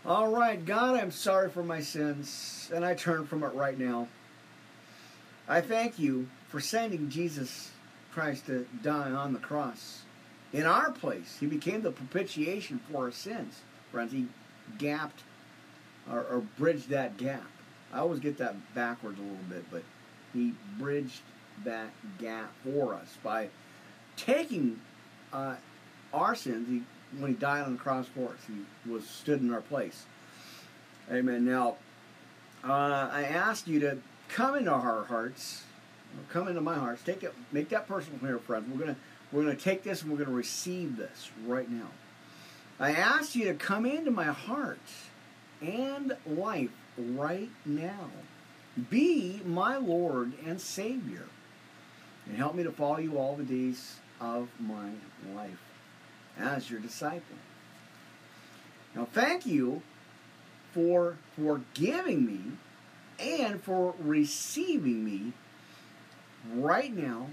[0.04, 0.10] you.
[0.10, 4.08] All right, God, I'm sorry for my sins, and I turn from it right now.
[5.48, 7.70] I thank you for sending Jesus
[8.12, 10.02] Christ to die on the cross
[10.52, 11.36] in our place.
[11.40, 13.60] He became the propitiation for our sins.
[13.90, 14.26] Friends, he
[14.78, 15.22] gapped
[16.10, 17.46] or, or bridged that gap.
[17.92, 19.82] I always get that backwards a little bit, but
[20.32, 21.20] he bridged
[21.64, 23.48] that gap for us by
[24.16, 24.80] taking
[25.32, 25.56] uh,
[26.12, 26.68] our sins.
[26.68, 26.82] He,
[27.18, 30.04] when he died on the cross for us, he was stood in our place.
[31.10, 31.44] Amen.
[31.44, 31.76] Now,
[32.64, 35.64] uh, I ask you to come into our hearts,
[36.28, 37.02] come into my hearts.
[37.02, 38.66] Take it, make that personal here, friends.
[38.70, 38.96] We're gonna
[39.32, 41.88] we're gonna take this and we're gonna receive this right now.
[42.78, 44.78] I ask you to come into my heart
[45.60, 48.10] and life right now.
[48.90, 51.26] Be my Lord and Savior.
[52.26, 54.90] And help me to follow you all the days of my
[55.34, 55.62] life
[56.38, 57.36] as your disciple.
[58.94, 59.82] Now, thank you
[60.72, 62.40] for forgiving me
[63.18, 65.32] and for receiving me
[66.54, 67.28] right now.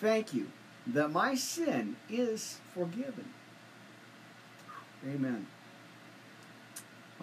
[0.00, 0.48] Thank you
[0.86, 3.32] that my sin is forgiven.
[5.06, 5.46] Amen.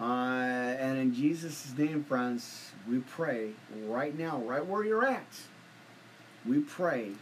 [0.00, 3.50] Uh, and in Jesus' name, friends, we pray
[3.86, 5.26] right now, right where you're at.
[6.46, 7.12] We pray,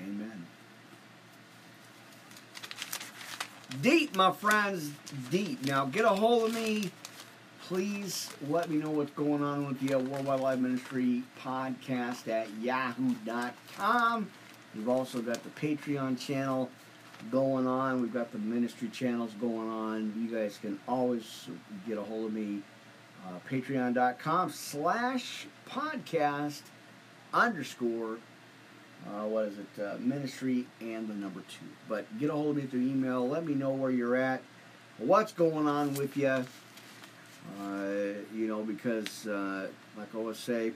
[0.00, 0.46] Amen.
[3.82, 4.90] Deep, my friends,
[5.30, 5.64] deep.
[5.64, 6.90] Now, get a hold of me.
[7.62, 14.30] Please let me know what's going on with the Worldwide Live Ministry podcast at yahoo.com.
[14.74, 16.70] We've also got the Patreon channel
[17.30, 18.02] going on.
[18.02, 20.12] We've got the ministry channels going on.
[20.16, 21.48] You guys can always
[21.86, 22.62] get a hold of me.
[23.26, 26.62] Uh, Patreon.com slash podcast
[27.34, 28.18] underscore
[29.06, 29.82] uh, what is it?
[29.82, 31.66] Uh, ministry and the number two.
[31.88, 33.28] But get a hold of me through email.
[33.28, 34.42] Let me know where you're at,
[34.98, 36.44] what's going on with you.
[37.62, 40.72] Uh, you know, because uh, like I always say,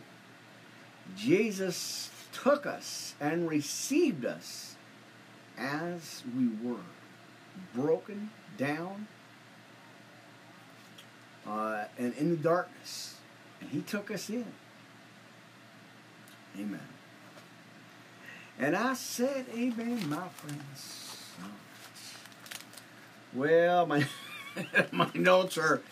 [1.17, 4.70] Jesus took us and received us
[5.61, 6.81] as we were,
[7.75, 9.07] broken down
[11.47, 13.17] uh, and in the darkness,
[13.61, 14.47] and He took us in.
[16.59, 16.81] Amen.
[18.59, 21.07] And I said, Amen, my friends.
[23.33, 24.05] Well, my
[24.93, 25.83] my notes are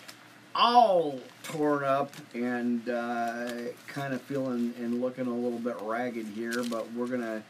[0.54, 3.48] all torn up and uh,
[3.87, 7.42] kind of feeling and looking a little bit ragged here, but we're gonna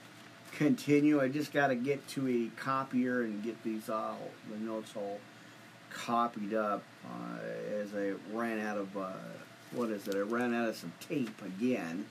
[0.59, 1.21] continue.
[1.21, 4.19] I just got to get to a copier and get these all
[4.51, 5.21] the notes all
[5.89, 7.39] copied up uh,
[7.81, 9.13] as I ran out of uh,
[9.73, 10.17] what is it?
[10.17, 12.07] I ran out of some tape again.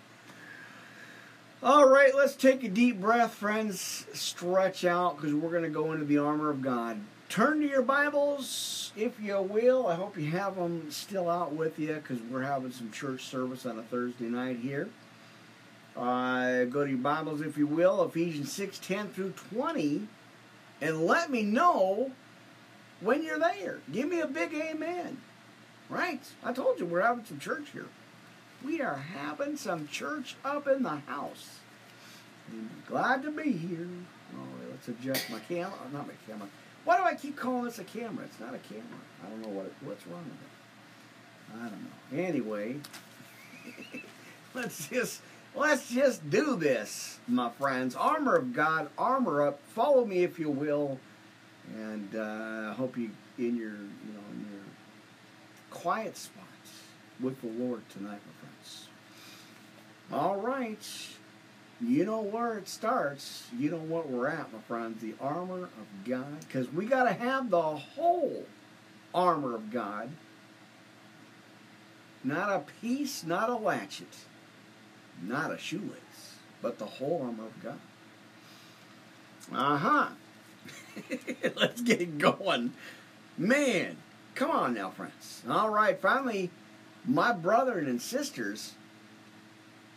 [1.61, 4.05] All right, let's take a deep breath, friends.
[4.13, 7.01] Stretch out because we're going to go into the armor of God.
[7.29, 9.87] Turn to your Bibles, if you will.
[9.87, 13.65] I hope you have them still out with you because we're having some church service
[13.65, 14.87] on a Thursday night here.
[15.97, 20.07] Uh, go to your Bibles, if you will, Ephesians 6 10 through 20,
[20.79, 22.11] and let me know
[23.01, 23.79] when you're there.
[23.91, 25.17] Give me a big amen.
[25.89, 26.21] Right?
[26.43, 27.87] I told you we're having some church here.
[28.63, 31.59] We are having some church up in the house.
[32.87, 33.87] Glad to be here.
[34.35, 35.73] Oh, let's adjust my camera.
[35.83, 36.47] Oh, not my camera.
[36.85, 38.25] Why do I keep calling this a camera?
[38.25, 38.83] It's not a camera.
[39.25, 41.59] I don't know what what's wrong with it.
[41.59, 42.23] I don't know.
[42.23, 42.77] Anyway,
[44.53, 45.21] let's just
[45.57, 47.95] let's just do this, my friends.
[47.95, 49.59] Armor of God, armor up.
[49.73, 50.99] Follow me if you will,
[51.75, 54.63] and uh, I hope you in your you know in your
[55.71, 56.47] quiet spots
[57.19, 58.87] with the Lord tonight, my friends.
[60.11, 61.07] All right.
[61.79, 63.47] You know where it starts.
[63.55, 65.01] You know what we're at, my friends.
[65.01, 66.39] The armor of God.
[66.39, 68.45] Because we got to have the whole
[69.13, 70.09] armor of God.
[72.23, 74.07] Not a piece, not a latchet,
[75.21, 77.79] not a shoelace, but the whole armor of God.
[79.53, 80.07] Uh huh.
[81.55, 82.73] Let's get going.
[83.37, 83.97] Man,
[84.35, 85.43] come on now, friends.
[85.49, 86.49] All right, finally,
[87.05, 88.73] my brother and sisters,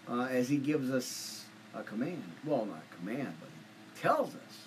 [0.09, 2.22] uh, as he gives us a command.
[2.44, 4.64] Well, not a command, but he tells us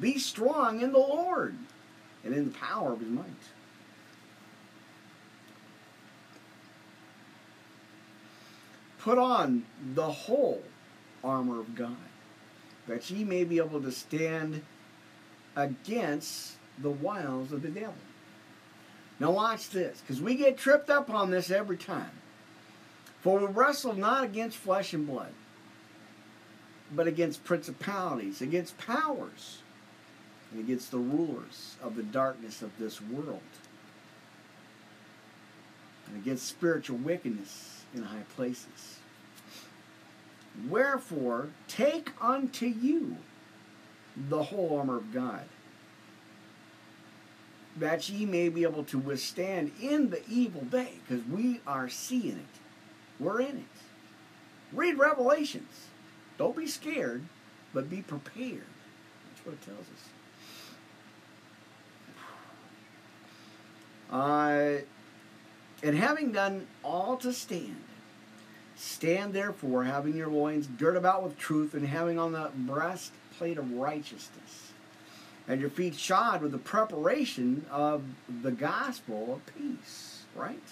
[0.00, 1.56] be strong in the Lord
[2.24, 3.24] and in the power of his might.
[9.08, 10.62] Put on the whole
[11.24, 11.96] armor of God,
[12.86, 14.62] that ye may be able to stand
[15.56, 17.94] against the wiles of the devil.
[19.18, 22.10] Now, watch this, because we get tripped up on this every time.
[23.22, 25.32] For we wrestle not against flesh and blood,
[26.94, 29.62] but against principalities, against powers,
[30.52, 33.40] and against the rulers of the darkness of this world,
[36.06, 38.97] and against spiritual wickedness in high places.
[40.66, 43.18] Wherefore, take unto you
[44.16, 45.44] the whole armor of God,
[47.76, 52.38] that ye may be able to withstand in the evil day, because we are seeing
[52.38, 52.60] it.
[53.20, 53.82] We're in it.
[54.72, 55.86] Read Revelations.
[56.38, 57.22] Don't be scared,
[57.72, 58.64] but be prepared.
[59.28, 60.08] That's what it tells us.
[64.10, 64.78] Uh,
[65.82, 67.76] and having done all to stand,
[68.78, 73.72] stand therefore, having your loins girt about with truth, and having on the breastplate of
[73.72, 74.72] righteousness,
[75.46, 78.02] and your feet shod with the preparation of
[78.42, 80.22] the gospel of peace.
[80.34, 80.62] Right?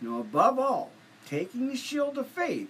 [0.00, 0.90] Now, above all,
[1.26, 2.68] taking the shield of faith,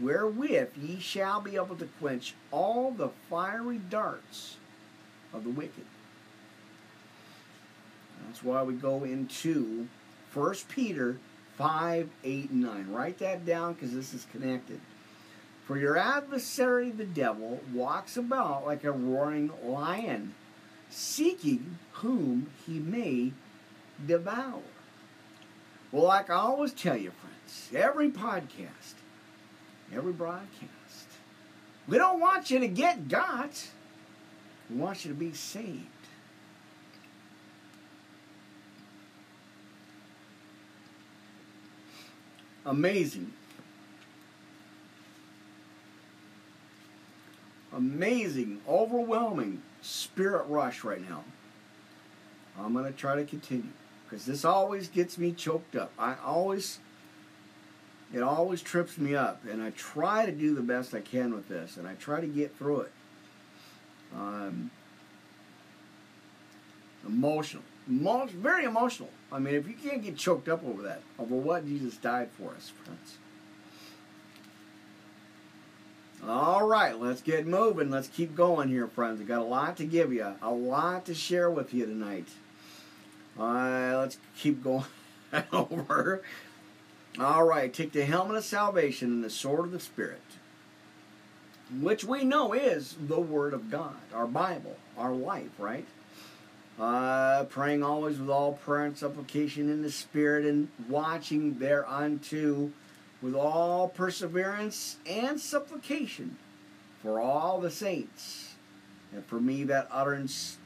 [0.00, 4.56] wherewith ye shall be able to quench all the fiery darts
[5.32, 5.84] of the wicked.
[8.26, 9.88] That's why we go into
[10.32, 11.18] 1 Peter
[11.56, 12.86] 5, 8, and 9.
[12.90, 14.80] Write that down because this is connected.
[15.66, 20.34] For your adversary, the devil, walks about like a roaring lion,
[20.88, 23.32] seeking whom he may
[24.04, 24.62] devour.
[25.92, 28.94] Well, like I always tell you, friends, every podcast,
[29.92, 31.08] every broadcast,
[31.86, 33.68] we don't want you to get got.
[34.68, 35.86] We want you to be saved.
[42.64, 43.32] Amazing.
[47.72, 51.24] Amazing, overwhelming spirit rush right now.
[52.58, 53.70] I'm going to try to continue
[54.04, 55.92] because this always gets me choked up.
[55.98, 56.80] I always,
[58.12, 61.48] it always trips me up, and I try to do the best I can with
[61.48, 62.92] this, and I try to get through it.
[64.14, 64.72] Um,
[67.06, 69.10] emotional, Emo- very emotional.
[69.32, 72.50] I mean, if you can't get choked up over that, over what Jesus died for
[72.54, 73.18] us, friends.
[76.26, 77.90] All right, let's get moving.
[77.90, 79.20] Let's keep going here, friends.
[79.20, 82.28] I got a lot to give you, a lot to share with you tonight.
[83.38, 84.84] Uh, let's keep going
[85.52, 86.22] over.
[87.18, 90.20] All right, take the helmet of salvation and the sword of the Spirit.
[91.80, 95.86] which we know is the Word of God, our Bible, our life, right?
[96.80, 102.70] Uh, praying always with all prayer and supplication in the Spirit, and watching thereunto
[103.20, 106.38] with all perseverance and supplication
[107.02, 108.54] for all the saints,
[109.12, 110.56] and for me that utterance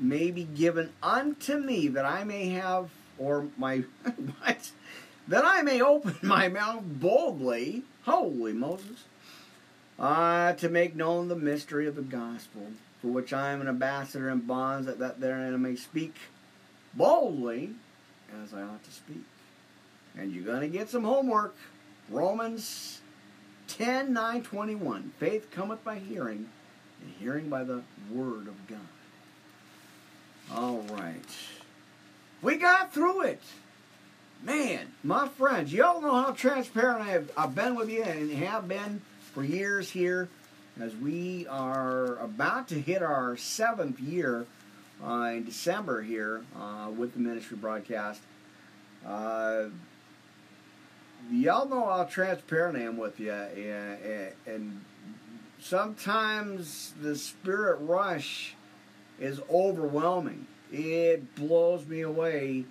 [0.00, 3.84] may be given unto me that I may have, or my,
[4.42, 4.72] what?
[5.28, 9.04] That I may open my mouth boldly, holy Moses,
[9.96, 12.72] uh, to make known the mystery of the gospel,
[13.06, 16.16] for which I am an ambassador in bonds, that, that therein I may speak
[16.92, 17.70] boldly
[18.42, 19.22] as I ought to speak.
[20.18, 21.54] And you're going to get some homework.
[22.10, 23.00] Romans
[23.68, 25.12] 10 9 21.
[25.20, 26.48] Faith cometh by hearing,
[27.00, 28.78] and hearing by the word of God.
[30.52, 31.36] All right.
[32.42, 33.42] We got through it.
[34.42, 38.66] Man, my friends, y'all know how transparent I have I've been with you and have
[38.66, 39.00] been
[39.32, 40.28] for years here
[40.80, 44.46] as we are about to hit our seventh year
[45.04, 48.20] uh, in December here uh, with the ministry broadcast.
[49.06, 49.64] Uh,
[51.30, 54.84] y'all know how transparent I am with you, and, and
[55.60, 58.54] sometimes the spirit rush
[59.18, 60.46] is overwhelming.
[60.72, 62.64] It blows me away.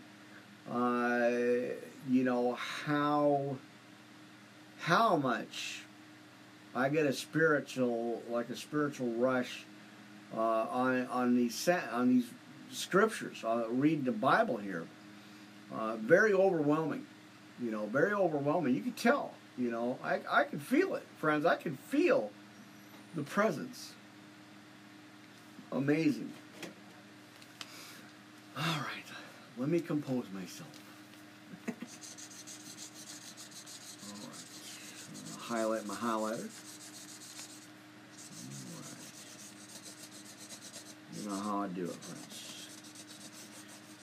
[0.71, 1.29] Uh,
[2.09, 3.57] you know how
[4.79, 5.84] how much
[6.75, 9.65] I get a spiritual like a spiritual rush
[10.35, 12.25] uh, on on these on these
[12.71, 13.43] scriptures.
[13.43, 14.85] Uh, reading the Bible here,
[15.73, 17.05] uh, very overwhelming.
[17.61, 18.75] You know, very overwhelming.
[18.75, 19.33] You can tell.
[19.57, 21.45] You know, I I can feel it, friends.
[21.45, 22.31] I can feel
[23.15, 23.93] the presence
[25.75, 26.31] amazing.
[28.57, 29.03] All right,
[29.57, 30.69] let me compose myself.
[34.07, 34.13] All
[35.57, 36.13] right, highlight my highlighter.
[36.13, 36.29] All
[38.81, 38.99] right.
[41.21, 42.67] You know how I do it, friends.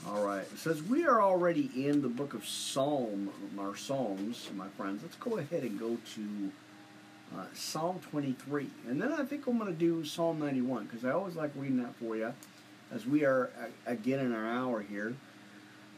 [0.08, 4.66] All right, it says we are already in the book of Psalm, our Psalms, my
[4.76, 5.02] friends.
[5.02, 6.52] Let's go ahead and go to
[7.36, 8.68] uh, Psalm 23.
[8.88, 11.78] And then I think I'm going to do Psalm 91 because I always like reading
[11.82, 12.32] that for you
[12.92, 13.50] as we are
[13.86, 15.14] again in our hour here.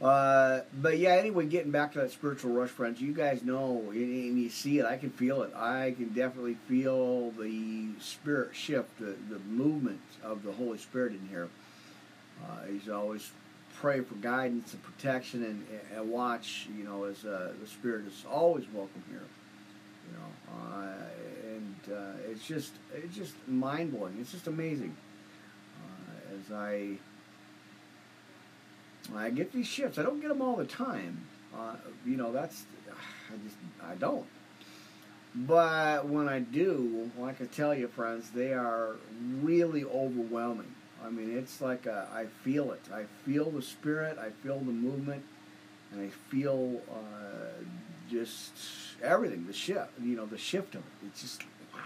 [0.03, 4.39] Uh, but yeah, anyway, getting back to that spiritual rush, friends, you guys know and
[4.39, 4.85] you see it.
[4.85, 5.55] I can feel it.
[5.55, 11.29] I can definitely feel the spirit shift, the, the movement of the Holy Spirit in
[11.29, 11.49] here.
[12.45, 13.31] Uh, he's always
[13.81, 15.65] pray for guidance and protection and,
[15.95, 19.23] and watch, you know, as uh, the Spirit is always welcome here.
[20.07, 24.17] You know, uh, and uh, it's just it's just mind blowing.
[24.21, 24.95] It's just amazing
[25.81, 26.99] uh, as I
[29.15, 29.99] I get these shifts.
[29.99, 31.27] I don't get them all the time.
[31.57, 31.75] Uh,
[32.07, 34.27] you know, that's I just I don't.
[35.35, 38.97] But when I do, like I tell you, friends, they are
[39.43, 40.73] really overwhelming.
[41.05, 42.81] I mean, it's like a, I feel it.
[42.93, 44.17] I feel the spirit.
[44.19, 45.25] I feel the movement,
[45.93, 47.63] and I feel uh,
[48.11, 48.53] just
[49.03, 49.47] everything.
[49.47, 51.07] The shift, you know, the shift of it.
[51.09, 51.43] It's just
[51.75, 51.81] wow,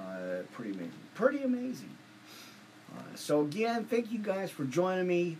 [0.00, 0.92] uh, pretty amazing.
[1.14, 1.96] Pretty amazing.
[2.96, 5.38] Uh, so again, thank you guys for joining me.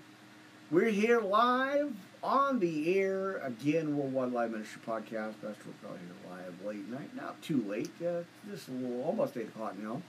[0.71, 3.97] We're here live on the air again.
[3.97, 5.41] Worldwide Live Ministry Podcast.
[5.41, 7.17] Best work out here live late night.
[7.17, 7.91] Not too late.
[8.03, 10.03] Uh, just a little, almost eight o'clock now.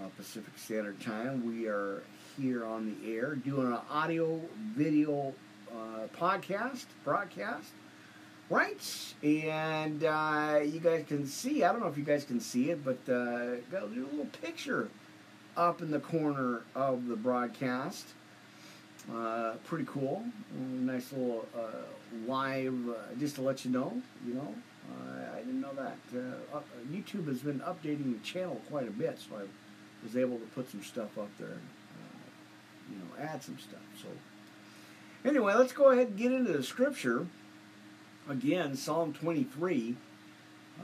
[0.00, 1.46] Uh, Pacific Standard Time.
[1.46, 2.02] We are
[2.38, 4.40] here on the air doing an audio
[4.74, 5.34] video
[5.70, 7.70] uh, podcast broadcast
[8.50, 9.14] right?
[9.22, 12.84] And uh, you guys can see, I don't know if you guys can see it,
[12.84, 14.88] but uh, got a little picture
[15.56, 18.06] up in the corner of the broadcast.
[19.12, 20.24] Uh, pretty cool.
[20.52, 24.54] Nice little uh, live, uh, just to let you know, you know.
[24.90, 25.96] Uh, I didn't know that.
[26.90, 29.42] YouTube has been updating the channel quite a bit, so I
[30.02, 31.60] was able to put some stuff up there and,
[32.90, 33.80] you know, add some stuff.
[34.02, 34.08] So,
[35.28, 37.26] anyway, let's go ahead and get into the scripture
[38.28, 39.96] again, Psalm 23,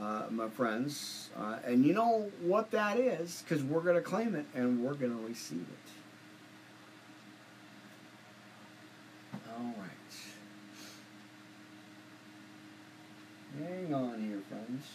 [0.00, 1.30] uh, my friends.
[1.36, 4.94] Uh, and you know what that is, because we're going to claim it and we're
[4.94, 5.90] going to receive it.
[9.56, 9.90] All right.
[13.60, 14.86] Hang on here, friends.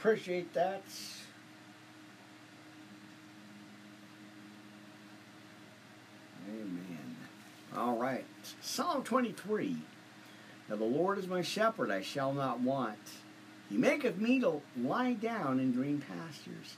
[0.00, 0.82] Appreciate that.
[6.48, 7.16] Amen.
[7.76, 8.24] All right.
[8.62, 9.76] Psalm 23.
[10.70, 12.98] Now the Lord is my shepherd, I shall not want.
[13.68, 16.76] He maketh me to lie down in green pastures.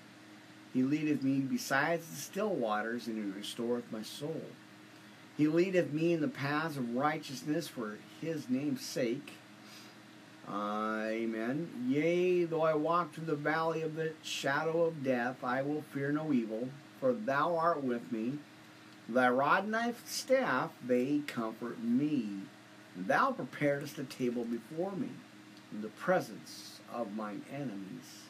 [0.72, 4.40] He leadeth me beside the still waters, and he restoreth my soul.
[5.36, 9.32] He leadeth me in the paths of righteousness for his name's sake.
[10.50, 11.86] Uh, amen.
[11.86, 16.12] Yea, though I walk through the valley of the shadow of death, I will fear
[16.12, 18.38] no evil, for thou art with me.
[19.08, 22.42] Thy rod and thy staff, they comfort me.
[22.96, 25.08] Thou preparest a table before me
[25.72, 28.26] in the presence of mine enemies.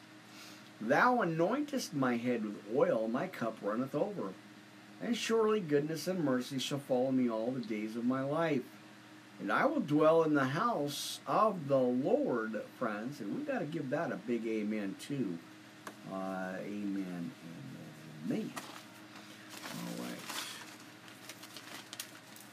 [0.79, 4.33] Thou anointest my head with oil, my cup runneth over.
[5.01, 8.61] And surely goodness and mercy shall follow me all the days of my life.
[9.39, 13.19] And I will dwell in the house of the Lord, friends.
[13.19, 15.37] And we've got to give that a big amen, too.
[16.11, 17.31] Uh, amen
[18.27, 18.53] and amen.
[19.71, 20.32] All right.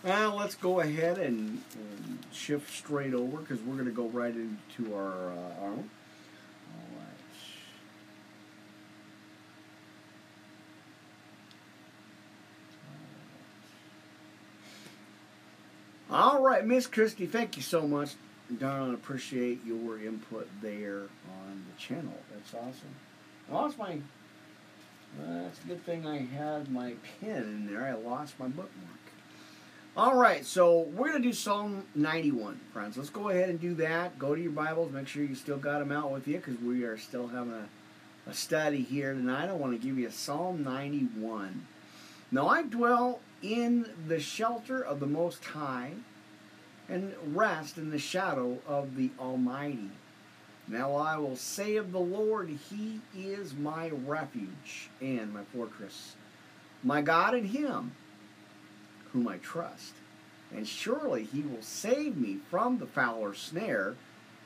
[0.02, 4.34] Well, let's go ahead and, and shift straight over because we're going to go right
[4.34, 5.60] into our uh.
[5.60, 5.76] All
[6.96, 7.14] right.
[16.10, 18.14] All right, Miss Christie, thank you so much.
[18.58, 21.02] Darn, appreciate your input there
[21.42, 22.14] on the channel.
[22.32, 22.94] That's awesome.
[23.50, 23.98] I lost my.
[25.18, 27.84] Well, that's a good thing I had my pen in there.
[27.84, 29.09] I lost my bookmark.
[30.00, 32.96] All right, so we're going to do Psalm 91, friends.
[32.96, 34.18] Let's go ahead and do that.
[34.18, 34.90] Go to your Bibles.
[34.92, 37.68] Make sure you still got them out with you because we are still having a,
[38.26, 39.50] a study here tonight.
[39.50, 41.66] I want to give you Psalm 91.
[42.32, 45.92] Now I dwell in the shelter of the Most High
[46.88, 49.90] and rest in the shadow of the Almighty.
[50.66, 56.16] Now I will say of the Lord, He is my refuge and my fortress.
[56.82, 57.92] My God in Him
[59.12, 59.94] whom I trust.
[60.54, 63.94] And surely he will save me from the fowler's snare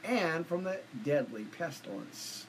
[0.04, 2.46] and from the deadly pestilence.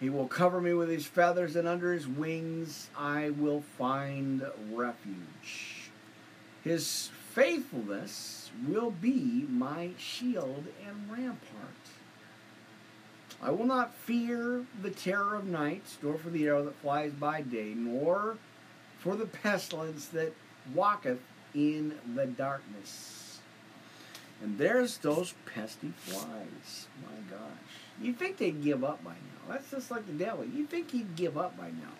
[0.00, 5.90] He will cover me with his feathers, and under his wings I will find refuge.
[6.62, 11.40] His faithfulness will be my shield and rampart.
[13.42, 17.42] I will not fear the terror of night, nor for the arrow that flies by
[17.42, 18.38] day, nor
[18.98, 20.32] for the pestilence that
[20.74, 21.20] walketh
[21.54, 23.40] in the darkness.
[24.42, 26.86] And there's those pesky flies.
[27.02, 27.40] My gosh.
[28.00, 29.52] You'd think they'd give up by now.
[29.54, 30.44] That's just like the devil.
[30.44, 31.94] You'd think he'd give up by now.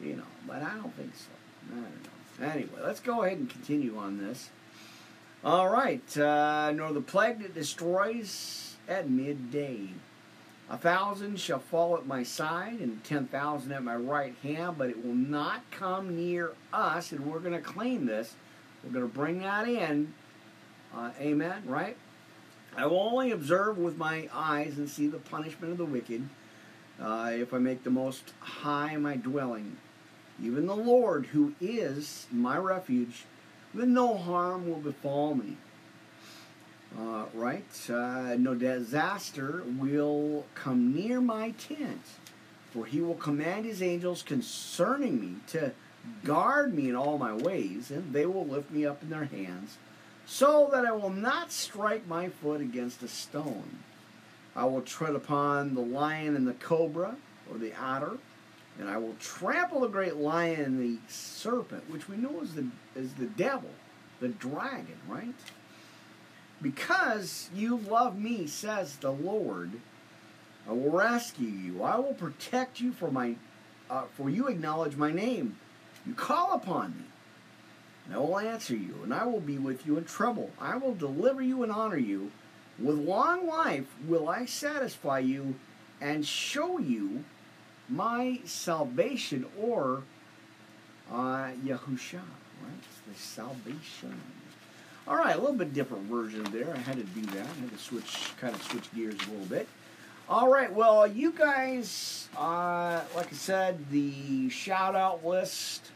[0.00, 1.30] You know, but I don't think so.
[1.72, 2.52] I don't know.
[2.52, 4.50] Anyway, let's go ahead and continue on this.
[5.44, 6.16] All right.
[6.16, 9.88] Uh, nor the plague that destroys at midday.
[10.70, 14.88] A thousand shall fall at my side, and ten thousand at my right hand, but
[14.88, 17.10] it will not come near us.
[17.10, 18.36] And we're going to claim this.
[18.84, 20.14] We're going to bring that in.
[20.94, 21.96] Uh, amen, right?
[22.76, 26.28] I will only observe with my eyes and see the punishment of the wicked
[27.02, 29.76] uh, if I make the most high my dwelling.
[30.40, 33.24] Even the Lord, who is my refuge,
[33.74, 35.56] then no harm will befall me.
[36.98, 37.90] Uh, right?
[37.90, 42.02] Uh, no disaster will come near my tent,
[42.72, 45.72] for he will command his angels concerning me to
[46.24, 49.78] guard me in all my ways, and they will lift me up in their hands,
[50.26, 53.78] so that I will not strike my foot against a stone.
[54.56, 57.16] I will tread upon the lion and the cobra,
[57.50, 58.18] or the otter,
[58.78, 62.66] and I will trample the great lion and the serpent, which we know is the
[62.96, 63.70] is the devil,
[64.20, 65.34] the dragon, right?
[66.62, 69.70] Because you love me, says the Lord,
[70.68, 71.82] I will rescue you.
[71.82, 73.36] I will protect you for my
[73.88, 75.56] uh, for you acknowledge my name.
[76.06, 77.04] You call upon me,
[78.06, 80.50] and I will answer you, and I will be with you in trouble.
[80.60, 82.30] I will deliver you and honor you.
[82.78, 85.56] With long life will I satisfy you
[86.00, 87.24] and show you
[87.88, 90.04] my salvation or
[91.12, 92.78] uh, Yahusha, right?
[92.78, 94.20] It's the salvation.
[95.10, 96.72] All right, a little bit different version there.
[96.72, 97.44] I had to do that.
[97.44, 99.66] I had to switch, kind of switch gears a little bit.
[100.28, 105.90] All right, well, you guys, uh, like I said, the shout out list,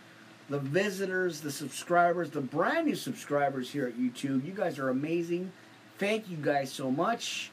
[0.51, 5.53] the visitors, the subscribers, the brand new subscribers here at YouTube, you guys are amazing.
[5.99, 7.53] Thank you guys so much.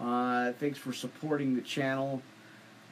[0.00, 2.20] Uh, thanks for supporting the channel.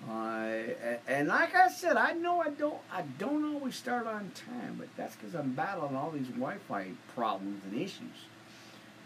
[0.09, 4.77] Uh, and like I said, I know I don't I don't always start on time,
[4.79, 8.29] but that's because I'm battling all these Wi-Fi problems and issues.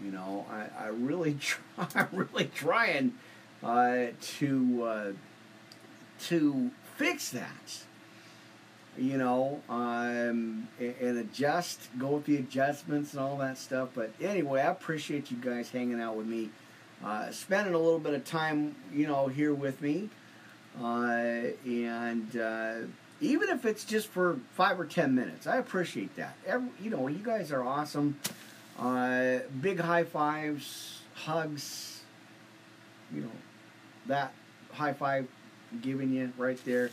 [0.02, 3.14] You know, I, I really try, I'm really trying
[3.62, 4.06] uh,
[4.38, 5.12] to uh,
[6.20, 7.84] to fix that.
[8.96, 13.90] You know, um, and adjust, go with the adjustments and all that stuff.
[13.94, 16.50] But anyway, I appreciate you guys hanging out with me.
[17.04, 20.10] uh, spending a little bit of time, you know, here with me.
[20.80, 22.74] Uh, and uh,
[23.20, 26.36] even if it's just for five or ten minutes, I appreciate that.
[26.46, 28.18] Every, you know, you guys are awesome.
[28.78, 32.00] Uh, big high fives, hugs.
[33.12, 33.32] You know,
[34.06, 34.32] that
[34.72, 35.26] high five
[35.82, 36.90] giving you right there.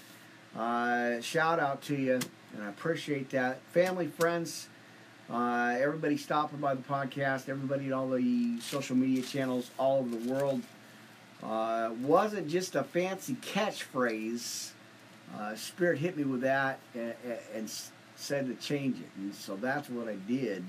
[0.57, 3.61] Uh, shout out to you, and I appreciate that.
[3.73, 4.67] Family, friends,
[5.29, 10.15] uh, everybody stopping by the podcast, everybody at all the social media channels all over
[10.15, 10.61] the world.
[11.45, 14.71] Uh, wasn't just a fancy catchphrase.
[15.37, 17.13] Uh, Spirit hit me with that and,
[17.53, 17.71] and,
[18.17, 20.63] said to change it, and so that's what I did.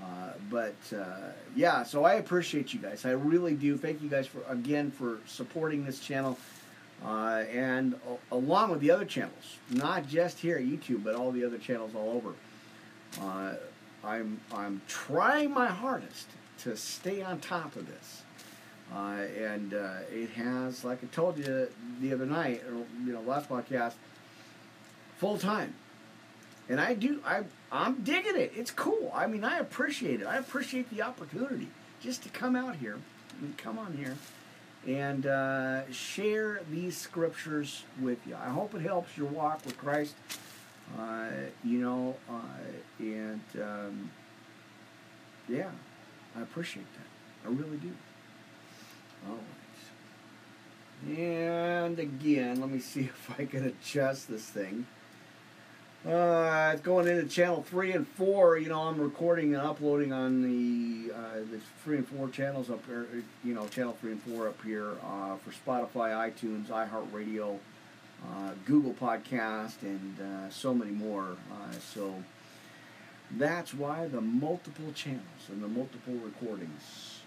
[0.00, 3.04] Uh, but uh, yeah, so I appreciate you guys.
[3.04, 3.76] I really do.
[3.76, 6.38] Thank you guys for again for supporting this channel,
[7.04, 7.98] uh, and
[8.30, 11.90] along with the other channels, not just here at YouTube, but all the other channels
[11.96, 12.34] all over.
[14.06, 16.28] I'm I'm trying my hardest
[16.60, 18.22] to stay on top of this.
[18.94, 21.68] Uh, and uh, it has, like I told you
[22.00, 22.74] the other night, or
[23.04, 23.94] you know, last podcast,
[25.18, 25.74] full time.
[26.68, 28.52] And I do, I, I'm digging it.
[28.56, 29.12] It's cool.
[29.14, 30.26] I mean, I appreciate it.
[30.26, 31.68] I appreciate the opportunity
[32.00, 32.98] just to come out here
[33.40, 34.16] and come on here
[34.86, 38.36] and uh, share these scriptures with you.
[38.36, 40.14] I hope it helps your walk with Christ.
[40.98, 41.26] Uh,
[41.64, 42.42] you know, uh,
[43.00, 44.10] and um,
[45.48, 45.70] yeah,
[46.36, 47.48] I appreciate that.
[47.48, 47.90] I really do.
[49.28, 49.38] All
[51.08, 51.18] right.
[51.18, 54.86] And again, let me see if I can adjust this thing.
[56.06, 58.56] Uh, it's going into channel three and four.
[58.58, 62.86] You know, I'm recording and uploading on the uh, the three and four channels up
[62.86, 63.08] here.
[63.42, 67.58] You know, channel three and four up here uh, for Spotify, iTunes, iHeartRadio,
[68.24, 71.36] uh, Google Podcast, and uh, so many more.
[71.50, 72.22] Uh, so
[73.32, 77.20] that's why the multiple channels and the multiple recordings.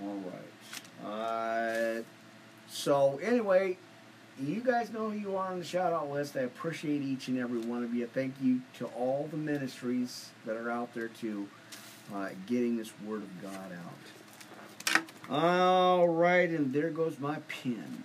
[0.00, 0.61] All right.
[1.04, 2.02] Uh,
[2.68, 3.76] so anyway,
[4.40, 6.36] you guys know who you are on the shout out list.
[6.36, 8.06] I appreciate each and every one of you.
[8.06, 11.48] Thank you to all the ministries that are out there to
[12.14, 15.02] uh, getting this word of God out.
[15.30, 18.04] All right, and there goes my pen.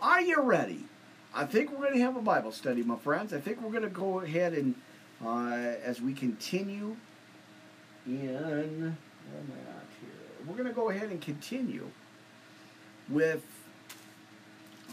[0.00, 0.84] Are you ready?
[1.34, 3.32] I think we're going to have a Bible study, my friends.
[3.32, 4.74] I think we're going to go ahead and,
[5.24, 6.96] uh, as we continue
[8.06, 8.96] in,
[10.48, 11.90] We're going to go ahead and continue
[13.10, 13.44] with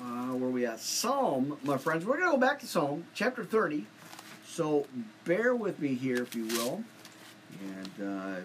[0.01, 0.82] uh, where we at?
[0.82, 2.06] Psalm, my friends.
[2.06, 3.86] We're going to go back to Psalm chapter 30.
[4.45, 4.86] So
[5.24, 6.84] bear with me here, if you will.
[7.62, 8.39] And uh,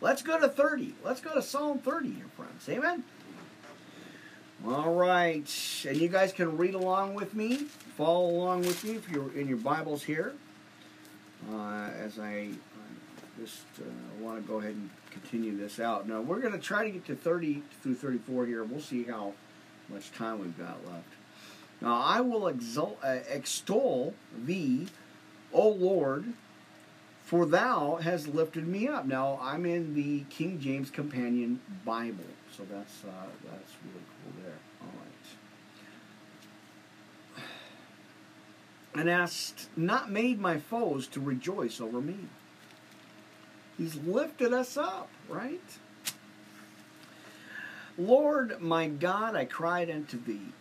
[0.00, 0.94] let's go to 30.
[1.04, 2.68] Let's go to Psalm 30 here, friends.
[2.68, 3.02] Amen?
[4.64, 5.84] All right.
[5.88, 7.56] And you guys can read along with me.
[7.96, 10.34] Follow along with me if you're in your Bibles here.
[11.52, 12.50] Uh, as I
[13.40, 13.84] just uh,
[14.20, 16.08] want to go ahead and continue this out.
[16.08, 18.64] Now, we're going to try to get to 30 through 34 here.
[18.64, 19.34] We'll see how
[19.88, 21.14] much time we've got left.
[21.80, 24.88] Now I will exalt, uh, extol thee,
[25.52, 26.32] O Lord,
[27.24, 29.06] for thou hast lifted me up.
[29.06, 32.24] Now I'm in the King James Companion Bible,
[32.56, 34.58] so that's uh, that's really cool there.
[34.82, 34.88] All
[37.36, 37.44] right.
[39.00, 42.16] And hast not made my foes to rejoice over me.
[43.78, 45.62] He's lifted us up, right?
[47.96, 50.52] Lord my God, I cried unto thee,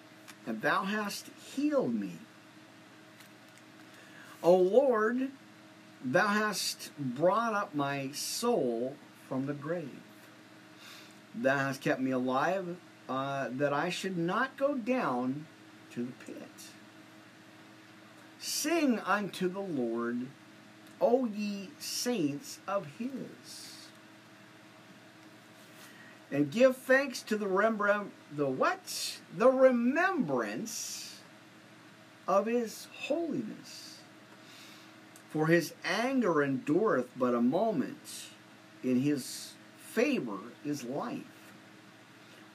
[0.45, 2.13] and thou hast healed me.
[4.43, 5.29] O Lord,
[6.03, 8.95] thou hast brought up my soul
[9.27, 10.01] from the grave.
[11.33, 12.77] Thou hast kept me alive,
[13.09, 15.45] uh, that I should not go down
[15.91, 16.47] to the pit.
[18.39, 20.27] Sing unto the Lord,
[20.99, 23.77] O ye saints of his
[26.31, 29.19] and give thanks to the Rembrandt, the what?
[29.35, 31.19] The remembrance
[32.27, 33.99] of his holiness.
[35.29, 38.29] For his anger endureth but a moment,
[38.83, 41.21] in his favor is life.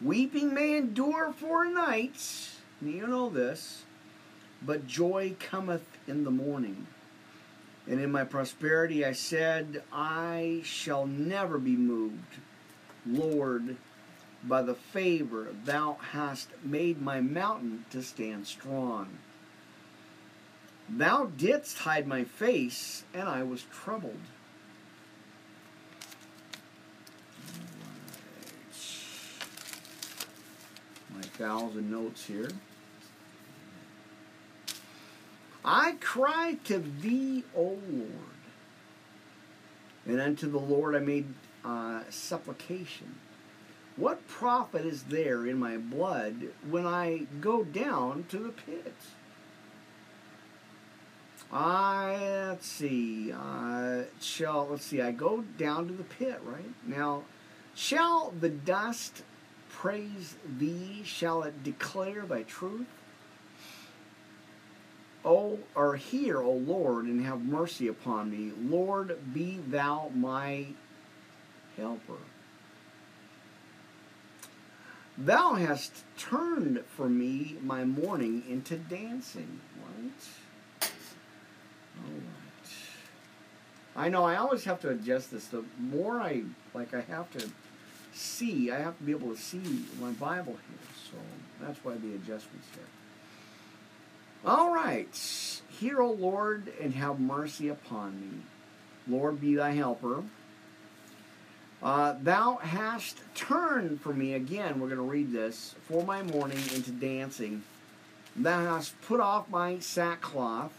[0.01, 2.51] Weeping may endure for a night,
[2.83, 3.85] you know this,
[4.61, 6.87] but joy cometh in the morning.
[7.87, 12.39] And in my prosperity I said, I shall never be moved.
[13.05, 13.77] Lord,
[14.45, 19.19] by the favor thou hast made my mountain to stand strong.
[20.89, 24.21] Thou didst hide my face, and I was troubled.
[31.15, 32.51] My thousand notes here.
[35.65, 38.41] I cry to thee, O Lord,
[40.07, 41.27] and unto the Lord I made
[41.65, 43.15] uh, supplication.
[43.97, 48.95] What profit is there in my blood when I go down to the pit?
[51.53, 53.31] I let's see.
[53.31, 55.03] Uh, shall let's see.
[55.03, 57.25] I go down to the pit, right now.
[57.75, 59.23] Shall the dust
[59.71, 61.03] praise thee?
[61.05, 62.87] Shall it declare thy truth?
[65.25, 68.53] O or hear, O Lord, and have mercy upon me.
[68.59, 70.67] Lord, be thou my
[71.77, 72.19] helper.
[75.17, 79.61] Thou hast turned for me my mourning into dancing.
[79.81, 80.91] What?
[82.05, 82.73] All right.
[83.95, 85.47] I know I always have to adjust this.
[85.47, 86.45] The more I
[86.75, 87.51] like, I have to
[88.15, 88.71] see.
[88.71, 91.11] I have to be able to see my Bible here.
[91.11, 91.19] So
[91.61, 92.85] that's why the adjustments here.
[94.45, 95.61] All right.
[95.69, 98.43] Hear, O Lord, and have mercy upon me.
[99.09, 100.23] Lord, be thy helper.
[101.83, 106.59] Uh, thou hast turned for me, again, we're going to read this, for my mourning
[106.73, 107.65] into dancing.
[108.37, 110.73] Thou hast put off my sackcloth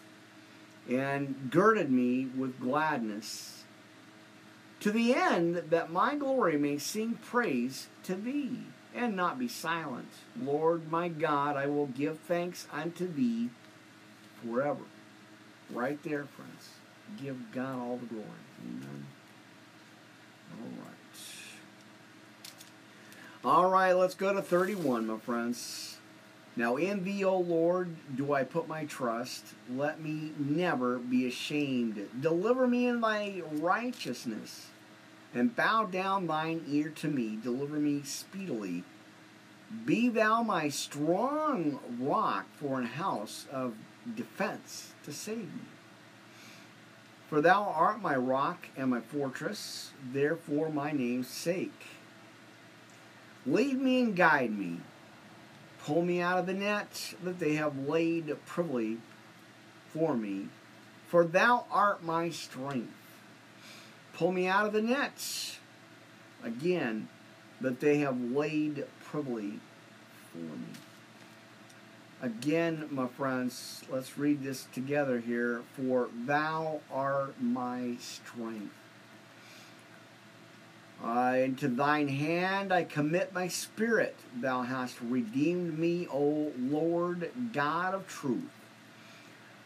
[0.90, 3.64] and girded me with gladness,
[4.80, 8.60] to the end that my glory may sing praise to thee,
[8.96, 10.10] and not be silent.
[10.40, 13.50] Lord my God, I will give thanks unto thee
[14.44, 14.84] forever.
[15.72, 16.70] Right there, friends.
[17.22, 18.28] Give God all the glory.
[18.66, 19.06] Amen.
[20.62, 20.94] All right.
[23.46, 25.98] All right, let's go to 31, my friends.
[26.56, 29.44] Now, in thee, O Lord, do I put my trust.
[29.70, 32.08] Let me never be ashamed.
[32.22, 34.68] Deliver me in thy righteousness,
[35.34, 37.38] and bow down thine ear to me.
[37.42, 38.84] Deliver me speedily.
[39.86, 43.74] Be thou my strong rock for an house of
[44.16, 45.68] defense to save me.
[47.30, 51.88] For thou art my rock and my fortress, therefore my name's sake.
[53.46, 54.78] Lead me and guide me.
[55.84, 59.00] Pull me out of the net that they have laid privily
[59.90, 60.48] for me.
[61.08, 62.94] For thou art my strength.
[64.14, 65.58] Pull me out of the nets
[66.44, 67.08] again
[67.62, 69.60] that they have laid privily
[70.32, 70.68] for me.
[72.22, 75.62] Again, my friends, let's read this together here.
[75.76, 78.74] For thou art my strength.
[81.04, 84.16] Uh, into thine hand I commit my spirit.
[84.40, 88.52] Thou hast redeemed me, O Lord God of truth.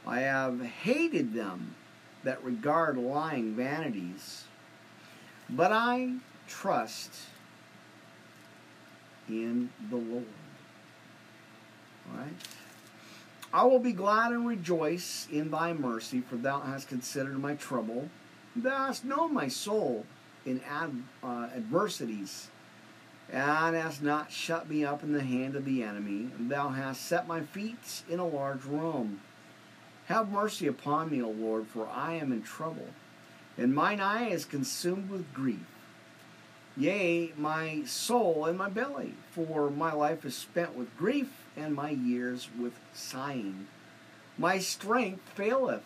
[0.06, 1.76] I have hated them
[2.28, 4.44] that regard lying vanities,
[5.50, 6.16] but I
[6.46, 7.10] trust
[9.30, 10.26] in the Lord.
[12.12, 12.34] All right?
[13.54, 18.10] I will be glad and rejoice in thy mercy, for thou hast considered my trouble.
[18.58, 20.06] Thou hast known my soul
[20.46, 22.50] in ad, uh, adversities,
[23.32, 26.30] and hast not shut me up in the hand of the enemy.
[26.38, 29.22] Thou hast set my feet in a large room.
[30.08, 32.88] Have mercy upon me, O Lord, for I am in trouble,
[33.58, 35.66] and mine eye is consumed with grief.
[36.78, 41.90] Yea, my soul and my belly, for my life is spent with grief, and my
[41.90, 43.68] years with sighing.
[44.38, 45.84] My strength faileth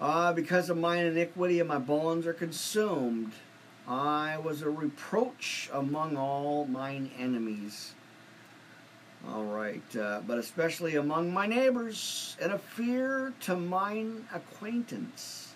[0.00, 3.32] uh, because of mine iniquity and my bones are consumed.
[3.86, 7.94] I was a reproach among all mine enemies.
[9.28, 15.54] All right, uh, but especially among my neighbors, and a fear to mine acquaintance.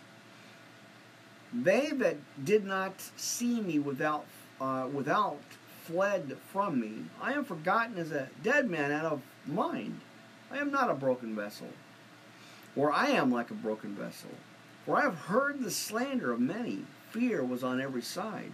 [1.53, 4.27] They that did not see me without
[4.61, 5.41] uh, without
[5.85, 7.05] fled from me.
[7.23, 10.01] I am forgotten as a dead man out of mind.
[10.51, 11.69] I am not a broken vessel
[12.77, 14.31] or I am like a broken vessel.
[14.85, 16.85] For I have heard the slander of many.
[17.11, 18.53] Fear was on every side.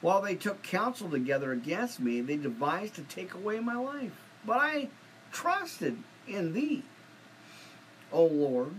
[0.00, 4.21] While they took counsel together against me, they devised to take away my life.
[4.44, 4.88] But I
[5.30, 6.82] trusted in thee.
[8.12, 8.74] O Lord,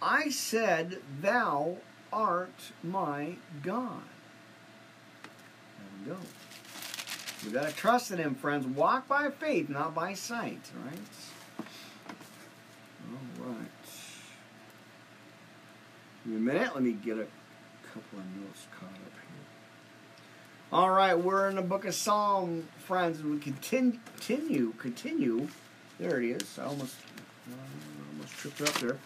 [0.00, 1.78] I said, Thou
[2.12, 4.02] art my God.
[6.04, 6.18] There we go.
[7.44, 8.66] We got to trust in Him, friends.
[8.66, 11.66] Walk by faith, not by sight, right?
[13.10, 13.66] All right.
[16.24, 17.26] In a minute, let me get a
[17.86, 18.66] couple of notes.
[20.76, 23.20] All right, we're in the book of Psalm, friends.
[23.20, 25.48] And we continue, continue.
[25.98, 26.58] There it is.
[26.58, 26.96] I almost,
[27.50, 28.98] uh, almost tripped up there.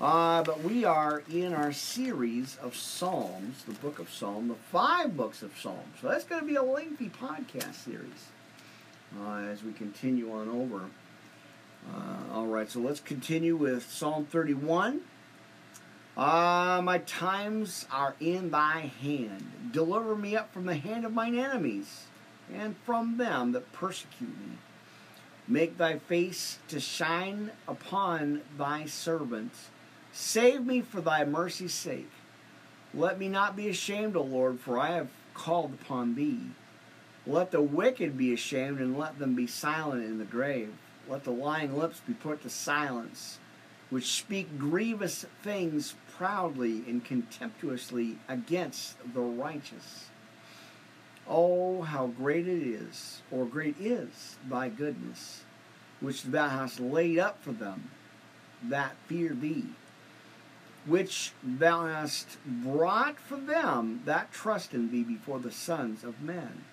[0.00, 5.16] Uh, but we are in our series of Psalms, the book of Psalm, the five
[5.16, 5.96] books of Psalms.
[6.00, 8.26] So that's going to be a lengthy podcast series
[9.20, 10.84] uh, as we continue on over.
[11.92, 15.00] Uh, all right, so let's continue with Psalm 31.
[16.18, 19.70] Ah, my times are in thy hand.
[19.70, 22.06] Deliver me up from the hand of mine enemies,
[22.50, 24.56] and from them that persecute me.
[25.46, 29.52] Make thy face to shine upon thy servant.
[30.10, 32.10] Save me for thy mercy's sake.
[32.94, 36.52] Let me not be ashamed, O Lord, for I have called upon thee.
[37.26, 40.72] Let the wicked be ashamed, and let them be silent in the grave.
[41.06, 43.38] Let the lying lips be put to silence,
[43.90, 50.06] which speak grievous things proudly and contemptuously against the righteous.
[51.28, 55.42] Oh, how great it is, or great is thy goodness,
[56.00, 57.90] which thou hast laid up for them
[58.62, 59.66] that fear thee,
[60.86, 66.64] which thou hast brought for them that trust in thee before the sons of men.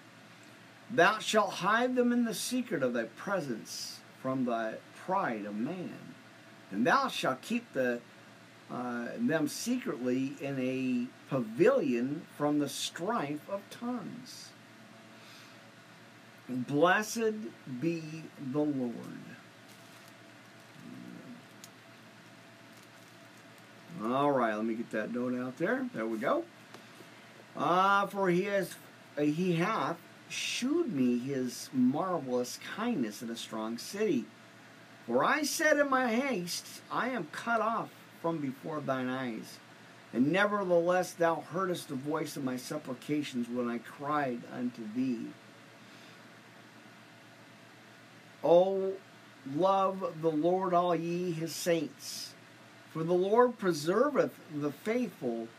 [0.90, 5.98] Thou shalt hide them in the secret of thy presence from the pride of man,
[6.72, 8.00] and thou shalt keep the
[8.72, 14.50] uh, them secretly in a pavilion from the strife of tongues.
[16.50, 17.34] Blessed
[17.80, 18.94] be the Lord.
[24.04, 25.88] All right, let me get that note out there.
[25.94, 26.44] There we go.
[27.56, 28.76] Ah, uh, for he has,
[29.18, 29.98] uh, he hath
[30.28, 34.26] shewed me his marvelous kindness in a strong city.
[35.06, 37.90] For I said in my haste, I am cut off
[38.24, 39.60] from before thine eyes.
[40.14, 45.28] And nevertheless thou heardest the voice of my supplications when I cried unto thee.
[48.44, 48.94] O
[49.56, 52.34] love the Lord all ye his saints,
[52.92, 55.50] for the Lord preserveth the faithful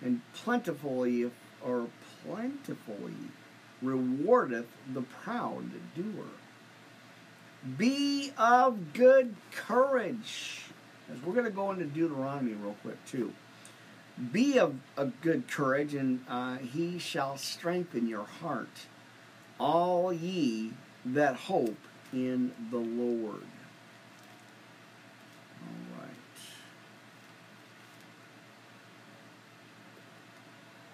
[0.00, 1.30] and plentifully
[1.64, 1.88] or
[2.24, 3.14] plentifully
[3.82, 6.26] rewardeth the proud doer.
[7.76, 10.68] Be of good courage
[11.24, 13.32] we're going to go into Deuteronomy real quick too.
[14.32, 18.86] Be of a good courage, and uh, he shall strengthen your heart,
[19.60, 20.72] all ye
[21.04, 21.76] that hope
[22.12, 23.44] in the Lord.
[25.62, 26.14] All right.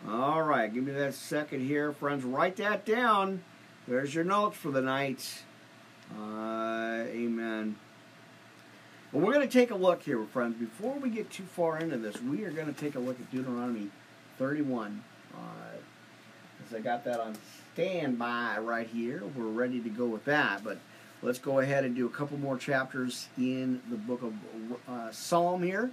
[0.07, 2.25] All right, give me that second here, friends.
[2.25, 3.43] Write that down.
[3.89, 5.45] There's your notes for the night.
[6.19, 7.77] Uh, amen.
[9.15, 10.57] But we're going to take a look here, friends.
[10.57, 13.31] Before we get too far into this, we are going to take a look at
[13.31, 13.91] Deuteronomy
[14.39, 15.05] 31.
[15.33, 15.39] Uh,
[16.75, 17.37] I got that on
[17.73, 19.23] standby right here.
[19.37, 20.65] We're ready to go with that.
[20.65, 20.79] But
[21.23, 24.35] let's go ahead and do a couple more chapters in the book of
[24.89, 25.93] uh, Psalm here.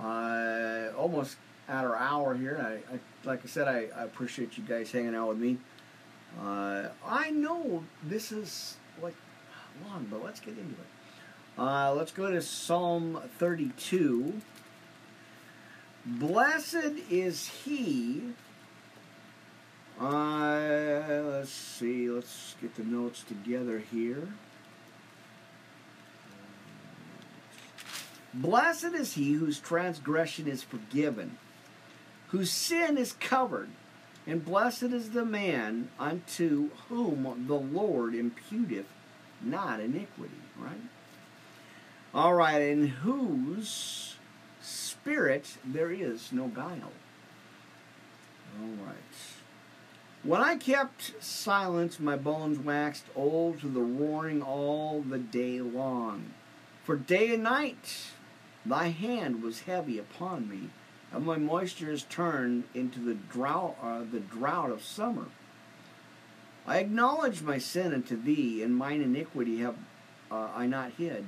[0.00, 1.36] Uh, almost
[1.68, 2.64] at our hour here.
[2.64, 5.56] I, I like I said, I, I, appreciate you guys hanging out with me.
[6.40, 9.14] Uh, I know this is like
[9.88, 10.93] long, but let's get into it.
[11.56, 14.40] Uh, let's go to Psalm 32.
[16.04, 18.22] Blessed is he.
[20.00, 24.28] Uh, let's see, let's get the notes together here.
[28.34, 31.38] Blessed is he whose transgression is forgiven,
[32.28, 33.68] whose sin is covered,
[34.26, 38.86] and blessed is the man unto whom the Lord imputeth
[39.40, 40.80] not iniquity, right?
[42.14, 44.14] All right, in whose
[44.60, 46.92] spirit there is no guile.
[48.60, 48.94] All right.
[50.22, 56.34] When I kept silence, my bones waxed old to the roaring all the day long.
[56.84, 58.12] For day and night
[58.64, 60.70] thy hand was heavy upon me,
[61.12, 65.26] and my moisture is turned into the drought, uh, the drought of summer.
[66.64, 69.74] I acknowledge my sin unto thee, and mine iniquity have
[70.30, 71.26] uh, I not hid.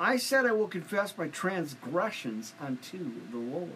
[0.00, 3.68] I said, I will confess my transgressions unto the Lord.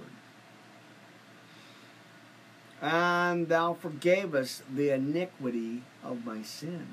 [2.80, 6.86] And thou forgavest the iniquity of my sin.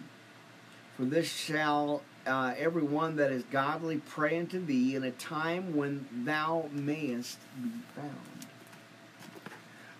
[0.98, 5.78] For this shall uh, every one that is godly pray unto thee in a time
[5.78, 8.48] when thou mayest be found.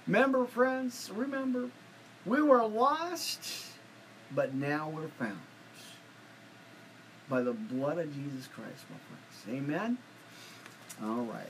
[0.08, 1.70] Remember, friends, remember,
[2.26, 3.40] we were lost,
[4.36, 5.40] but now we're found
[7.32, 9.58] by the blood of Jesus Christ, my friends.
[9.58, 9.98] Amen?
[11.02, 11.48] All right.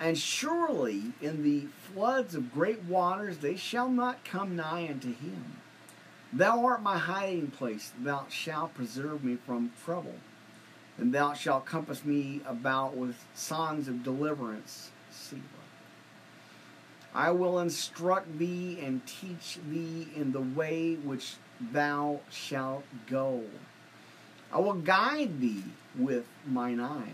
[0.00, 5.58] And surely in the floods of great waters they shall not come nigh unto him.
[6.32, 10.16] Thou art my hiding place, thou shalt preserve me from trouble,
[10.98, 14.90] and thou shalt compass me about with songs of deliverance.
[15.12, 15.42] Selah.
[17.14, 23.44] I will instruct thee and teach thee in the way which thou shalt go.
[24.54, 25.64] I will guide thee
[25.98, 27.12] with mine eye.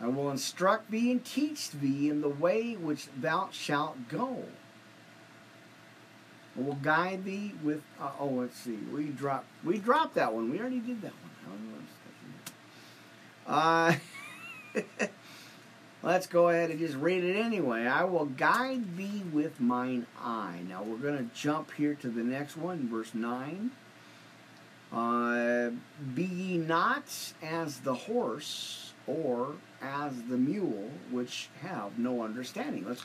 [0.00, 4.44] I will instruct thee and teach thee in the way which thou shalt go.
[6.56, 7.82] I will guide thee with.
[8.00, 8.78] Uh, oh, let's see.
[8.92, 9.46] We dropped.
[9.62, 10.50] We dropped that one.
[10.50, 11.28] We already did that one.
[13.46, 13.94] Uh,
[16.02, 17.86] let's go ahead and just read it anyway.
[17.86, 20.60] I will guide thee with mine eye.
[20.68, 23.72] Now we're going to jump here to the next one, verse nine.
[24.92, 25.70] Uh,
[26.14, 32.86] be ye not as the horse or as the mule, which have no understanding.
[32.86, 33.02] Let's